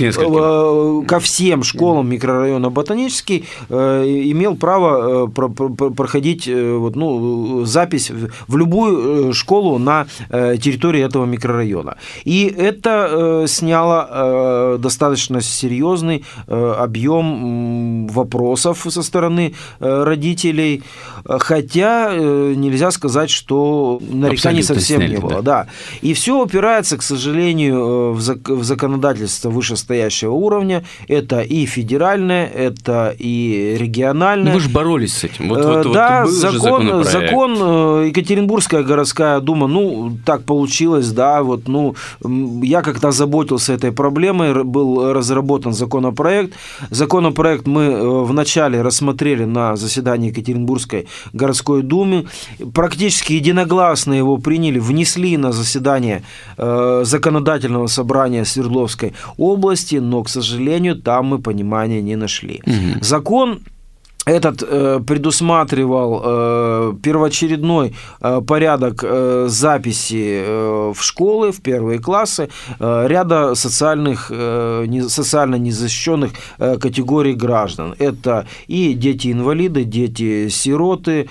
ко 1.01 1.19
всем 1.19 1.63
школам 1.63 2.09
микрорайона 2.09 2.69
Ботанический 2.69 3.45
э, 3.69 4.03
имел 4.31 4.55
право 4.55 5.27
э, 5.27 5.91
проходить 5.91 6.47
э, 6.47 6.75
вот, 6.77 6.95
ну, 6.95 7.65
запись 7.65 8.11
в 8.47 8.57
любую 8.57 9.33
школу 9.33 9.77
на 9.77 10.05
территории 10.29 11.01
этого 11.01 11.25
микрорайона. 11.25 11.97
И 12.25 12.45
это 12.45 13.45
сняло 13.47 14.77
достаточно 14.79 15.41
серьезный 15.41 16.23
объем 16.47 18.07
вопросов 18.07 18.85
со 18.89 19.03
стороны 19.03 19.53
родителей, 19.79 20.83
хотя 21.25 22.13
нельзя 22.15 22.91
сказать, 22.91 23.29
что 23.29 23.99
нареканий 24.09 24.63
совсем 24.63 25.01
сняли, 25.01 25.15
не 25.15 25.19
было. 25.19 25.41
Да. 25.41 25.67
И 26.01 26.13
все 26.13 26.41
упирается, 26.41 26.97
к 26.97 27.03
сожалению, 27.03 28.13
в 28.13 28.63
законодательство 28.63 29.49
вышестоящего 29.49 30.31
уровня, 30.31 30.82
это 31.07 31.41
и 31.41 31.65
федеральное, 31.65 32.47
это 32.47 33.15
и 33.17 33.75
региональное. 33.79 34.51
Ну, 34.51 34.57
вы 34.57 34.59
же 34.59 34.69
боролись 34.69 35.13
с 35.13 35.23
этим. 35.23 35.49
Вот, 35.49 35.63
вот, 35.63 35.93
да, 35.93 36.23
вот 36.23 36.31
закон, 36.31 37.03
закон 37.03 37.57
э, 37.59 38.07
Екатеринбургская 38.07 38.83
городская 38.83 39.39
дума, 39.39 39.67
ну, 39.67 40.17
так 40.25 40.43
получилось, 40.43 41.11
да, 41.11 41.43
вот, 41.43 41.67
ну, 41.67 41.95
я 42.61 42.81
как-то 42.81 43.11
заботился 43.11 43.73
этой 43.73 43.91
проблемой, 43.91 44.63
был 44.63 45.13
разработан 45.13 45.73
законопроект. 45.73 46.53
Законопроект 46.89 47.67
мы 47.67 47.83
э, 47.83 48.23
вначале 48.23 48.81
рассмотрели 48.81 49.45
на 49.45 49.75
заседании 49.75 50.29
Екатеринбургской 50.29 51.07
городской 51.33 51.81
думы, 51.81 52.25
практически 52.73 53.33
единогласно 53.33 54.13
его 54.13 54.37
приняли, 54.37 54.79
внесли 54.79 55.37
на 55.37 55.51
заседание 55.51 56.23
э, 56.57 57.01
законодательного 57.05 57.87
собрания 57.87 58.45
Свердловской 58.45 59.13
области, 59.37 59.95
но, 59.95 60.23
к 60.23 60.29
сожалению, 60.29 60.72
сожалению, 60.73 60.95
там 60.95 61.25
мы 61.25 61.39
понимания 61.39 62.01
не 62.01 62.15
нашли. 62.15 62.61
Угу. 62.65 63.03
Закон 63.03 63.59
этот 64.25 64.63
э, 64.63 65.01
предусматривал 65.05 66.21
э, 66.23 66.93
первоочередной 67.03 67.93
э, 68.21 68.41
порядок 68.47 69.03
э, 69.03 69.47
записи 69.49 70.43
э, 70.45 70.93
в 70.95 71.03
школы, 71.03 71.51
в 71.51 71.61
первые 71.61 71.99
классы, 71.99 72.47
э, 72.79 73.07
ряда 73.07 73.55
социальных, 73.55 74.31
э, 74.33 74.85
не, 74.87 75.09
социально 75.09 75.57
незащищенных 75.57 76.31
э, 76.59 76.77
категорий 76.77 77.33
граждан. 77.33 77.95
Это 77.99 78.45
и 78.67 78.93
дети-инвалиды, 78.93 79.83
дети-сироты, 79.83 81.27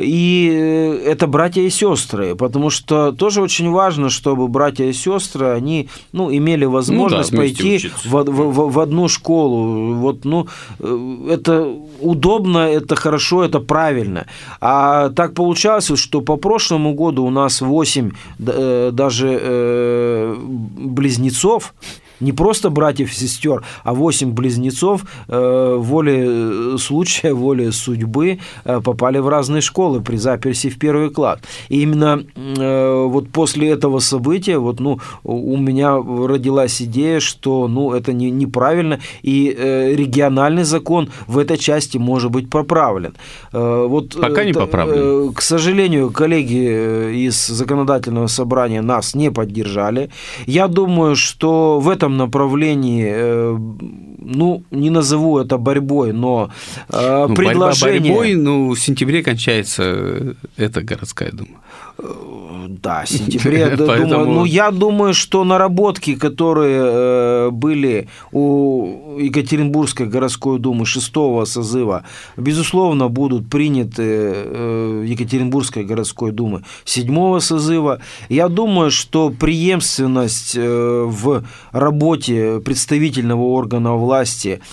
и 0.00 0.50
э, 0.52 1.10
это 1.10 1.26
братья 1.26 1.62
и 1.62 1.70
сестры, 1.70 2.34
потому 2.34 2.70
что 2.70 3.12
тоже 3.12 3.42
очень 3.42 3.70
важно, 3.70 4.10
чтобы 4.10 4.48
братья 4.48 4.84
и 4.84 4.92
сестры, 4.92 5.48
они 5.48 5.88
ну, 6.12 6.32
имели 6.34 6.64
возможность 6.64 7.32
ну, 7.32 7.38
да, 7.38 7.42
пойти 7.42 7.90
в, 8.04 8.24
в, 8.24 8.72
в 8.72 8.80
одну 8.80 9.08
школу. 9.08 9.94
Вот, 9.94 10.24
ну, 10.24 10.48
э, 10.78 11.28
это 11.30 11.68
удобно, 12.00 12.58
это 12.58 12.96
хорошо, 12.96 13.44
это 13.44 13.60
правильно. 13.60 14.26
А 14.60 15.10
так 15.10 15.34
получалось, 15.34 15.90
что 15.96 16.20
по 16.20 16.36
прошлому 16.36 16.94
году 16.94 17.24
у 17.24 17.30
нас 17.30 17.60
8 17.60 18.10
э, 18.38 18.90
даже 18.92 20.36
близнецов, 20.76 21.74
не 22.20 22.32
просто 22.32 22.70
братьев 22.70 23.10
и 23.12 23.14
сестер, 23.14 23.62
а 23.84 23.94
восемь 23.94 24.32
близнецов 24.32 25.04
э, 25.28 25.76
воле 25.78 26.24
э, 26.26 26.76
случая, 26.78 27.32
воле 27.32 27.72
судьбы 27.72 28.38
э, 28.64 28.80
попали 28.80 29.18
в 29.18 29.28
разные 29.28 29.60
школы 29.60 30.00
при 30.00 30.16
заперси 30.16 30.70
в 30.70 30.78
первый 30.78 31.10
класс. 31.10 31.40
И 31.68 31.82
именно 31.82 32.22
вот 32.36 33.28
после 33.30 33.70
этого 33.70 34.00
события 34.00 34.58
вот, 34.58 34.80
ну, 34.80 34.98
у 35.24 35.56
меня 35.56 35.96
родилась 35.96 36.82
идея, 36.82 37.20
что 37.20 37.68
ну, 37.68 37.92
это 37.92 38.12
не, 38.12 38.30
неправильно, 38.30 39.00
и 39.22 39.56
региональный 39.96 40.64
закон 40.64 41.10
в 41.26 41.38
этой 41.38 41.56
части 41.56 41.98
может 41.98 42.30
быть 42.30 42.50
поправлен. 42.50 43.14
Вот, 43.52 44.20
Пока 44.20 44.44
не 44.44 44.52
поправлен. 44.52 45.32
К 45.32 45.42
сожалению, 45.42 46.10
коллеги 46.10 47.26
из 47.26 47.46
законодательного 47.46 48.26
собрания 48.26 48.82
нас 48.82 49.14
не 49.14 49.30
поддержали. 49.30 50.10
Я 50.46 50.68
думаю, 50.68 51.16
что 51.16 51.80
в 51.80 51.88
этом 51.88 52.09
направлении, 52.16 53.06
э, 53.06 53.58
ну, 54.20 54.62
не 54.70 54.90
назову 54.90 55.38
это 55.38 55.58
борьбой, 55.58 56.12
но 56.12 56.50
э, 56.88 57.26
ну, 57.28 57.34
предложение... 57.34 58.00
Борьба 58.00 58.14
борьбой, 58.14 58.34
ну, 58.34 58.70
в 58.70 58.78
сентябре 58.78 59.22
кончается 59.22 60.36
эта 60.56 60.82
городская 60.82 61.32
дума. 61.32 61.58
Э, 61.98 62.66
да, 62.68 63.04
в 63.04 63.08
сентябре. 63.08 63.74
Поэтому... 63.78 64.24
ну, 64.24 64.44
я 64.44 64.70
думаю, 64.70 65.14
что 65.14 65.44
наработки, 65.44 66.14
которые 66.14 67.50
были 67.50 68.08
у 68.32 69.18
Екатеринбургской 69.18 70.06
городской 70.06 70.58
думы 70.58 70.86
шестого 70.86 71.44
созыва, 71.44 72.04
безусловно, 72.36 73.08
будут 73.08 73.48
приняты 73.48 74.02
Екатеринбургской 75.06 75.84
городской 75.84 76.32
думы 76.32 76.62
седьмого 76.84 77.40
созыва. 77.40 78.00
Я 78.28 78.48
думаю, 78.48 78.90
что 78.90 79.30
преемственность 79.30 80.56
в 80.56 81.44
работе 81.72 82.60
представительного 82.64 83.42
органа 83.42 83.94
власти, 83.94 84.09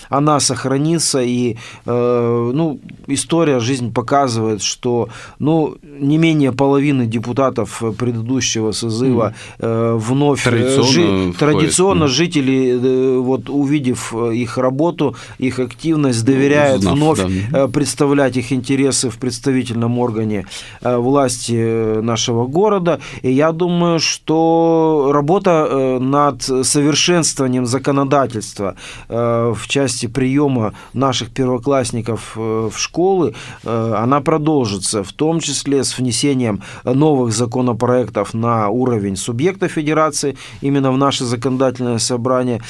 она 0.09 0.39
сохранится, 0.39 1.21
и 1.21 1.57
э, 1.85 2.51
ну, 2.53 2.79
история, 3.07 3.59
жизнь 3.59 3.93
показывает, 3.93 4.61
что 4.61 5.09
ну, 5.39 5.75
не 5.83 6.17
менее 6.17 6.51
половины 6.51 7.05
депутатов 7.05 7.83
предыдущего 7.97 8.71
созыва 8.71 9.33
э, 9.59 9.97
вновь 9.99 10.45
э, 10.45 10.49
традиционно, 10.49 11.31
жи, 11.31 11.33
традиционно 11.37 12.07
жители, 12.07 12.79
э, 12.81 13.17
вот, 13.19 13.49
увидев 13.49 14.13
их 14.13 14.57
работу, 14.57 15.15
их 15.37 15.59
активность, 15.59 16.25
доверяют 16.25 16.79
Узнав, 16.79 16.95
вновь 16.95 17.19
да. 17.51 17.63
Э, 17.63 17.67
представлять 17.67 18.37
их 18.37 18.51
интересы 18.51 19.09
в 19.09 19.17
представительном 19.17 19.99
органе 19.99 20.45
э, 20.81 20.97
власти 20.97 22.01
нашего 22.01 22.47
города. 22.47 22.99
И 23.21 23.31
я 23.31 23.51
думаю, 23.51 23.99
что 23.99 25.11
работа 25.13 25.97
над 25.99 26.41
совершенствованием 26.43 27.65
законодательства 27.65 28.75
э, 29.09 29.26
в 29.53 29.67
части 29.67 30.07
приема 30.07 30.73
наших 30.93 31.29
первоклассников 31.29 32.33
э, 32.35 32.69
в 32.71 32.77
школы, 32.77 33.33
э, 33.63 33.93
она 33.97 34.21
продолжится, 34.21 35.03
в 35.03 35.13
том 35.13 35.39
числе 35.39 35.83
с 35.83 35.97
внесением 35.97 36.61
новых 36.83 37.33
законопроектов 37.33 38.33
на 38.33 38.69
уровень 38.69 39.15
субъекта 39.15 39.67
федерации, 39.67 40.37
именно 40.61 40.91
в 40.91 40.97
наше 40.97 41.25
законодательное 41.25 41.99
собрание. 41.99 42.61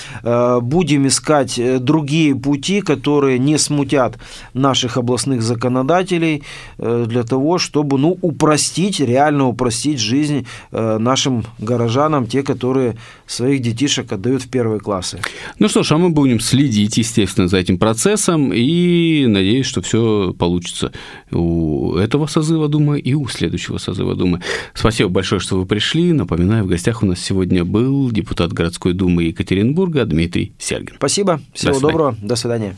Будем 0.62 1.08
искать 1.08 1.60
другие 1.84 2.36
пути, 2.36 2.82
которые 2.82 3.40
не 3.40 3.58
смутят 3.58 4.18
наших 4.54 4.98
областных 4.98 5.42
законодателей 5.42 6.44
для 6.78 7.24
того, 7.24 7.58
чтобы 7.58 7.98
ну, 7.98 8.18
упростить, 8.22 9.00
реально 9.00 9.48
упростить 9.48 10.00
жизнь 10.00 10.46
нашим 10.72 11.46
горожанам, 11.60 12.26
те, 12.28 12.44
которые 12.44 12.98
своих 13.26 13.62
детишек 13.62 14.12
отдают 14.12 14.44
в 14.44 14.50
первые 14.50 14.80
классы. 14.80 15.20
Ну 15.60 15.70
что 15.70 15.84
ж, 15.84 15.92
а 15.92 15.98
мы 15.98 16.10
будем 16.10 16.40
следить, 16.48 16.98
естественно, 16.98 17.48
за 17.48 17.58
этим 17.58 17.78
процессом 17.78 18.52
и 18.54 19.26
надеюсь, 19.28 19.66
что 19.66 19.82
все 19.82 20.34
получится 20.38 20.92
у 21.32 21.96
этого 21.96 22.28
созыва 22.28 22.68
Думы 22.70 23.00
и 23.00 23.14
у 23.14 23.28
следующего 23.28 23.78
созыва 23.78 24.16
Думы. 24.16 24.42
Спасибо 24.74 25.10
большое, 25.10 25.42
что 25.42 25.58
вы 25.58 25.66
пришли. 25.66 26.14
Напоминаю, 26.14 26.64
в 26.64 26.68
гостях 26.68 27.04
у 27.04 27.06
нас 27.06 27.20
сегодня 27.20 27.66
был 27.66 28.10
депутат 28.12 28.54
городской 28.54 28.94
думы 28.94 29.24
Екатеринбурга 29.24 30.06
Дмитрий 30.06 30.54
Сергин. 30.58 30.96
Спасибо. 30.98 31.42
Всего 31.54 31.74
До 31.74 31.80
доброго. 31.82 32.18
До 32.22 32.36
свидания. 32.36 32.78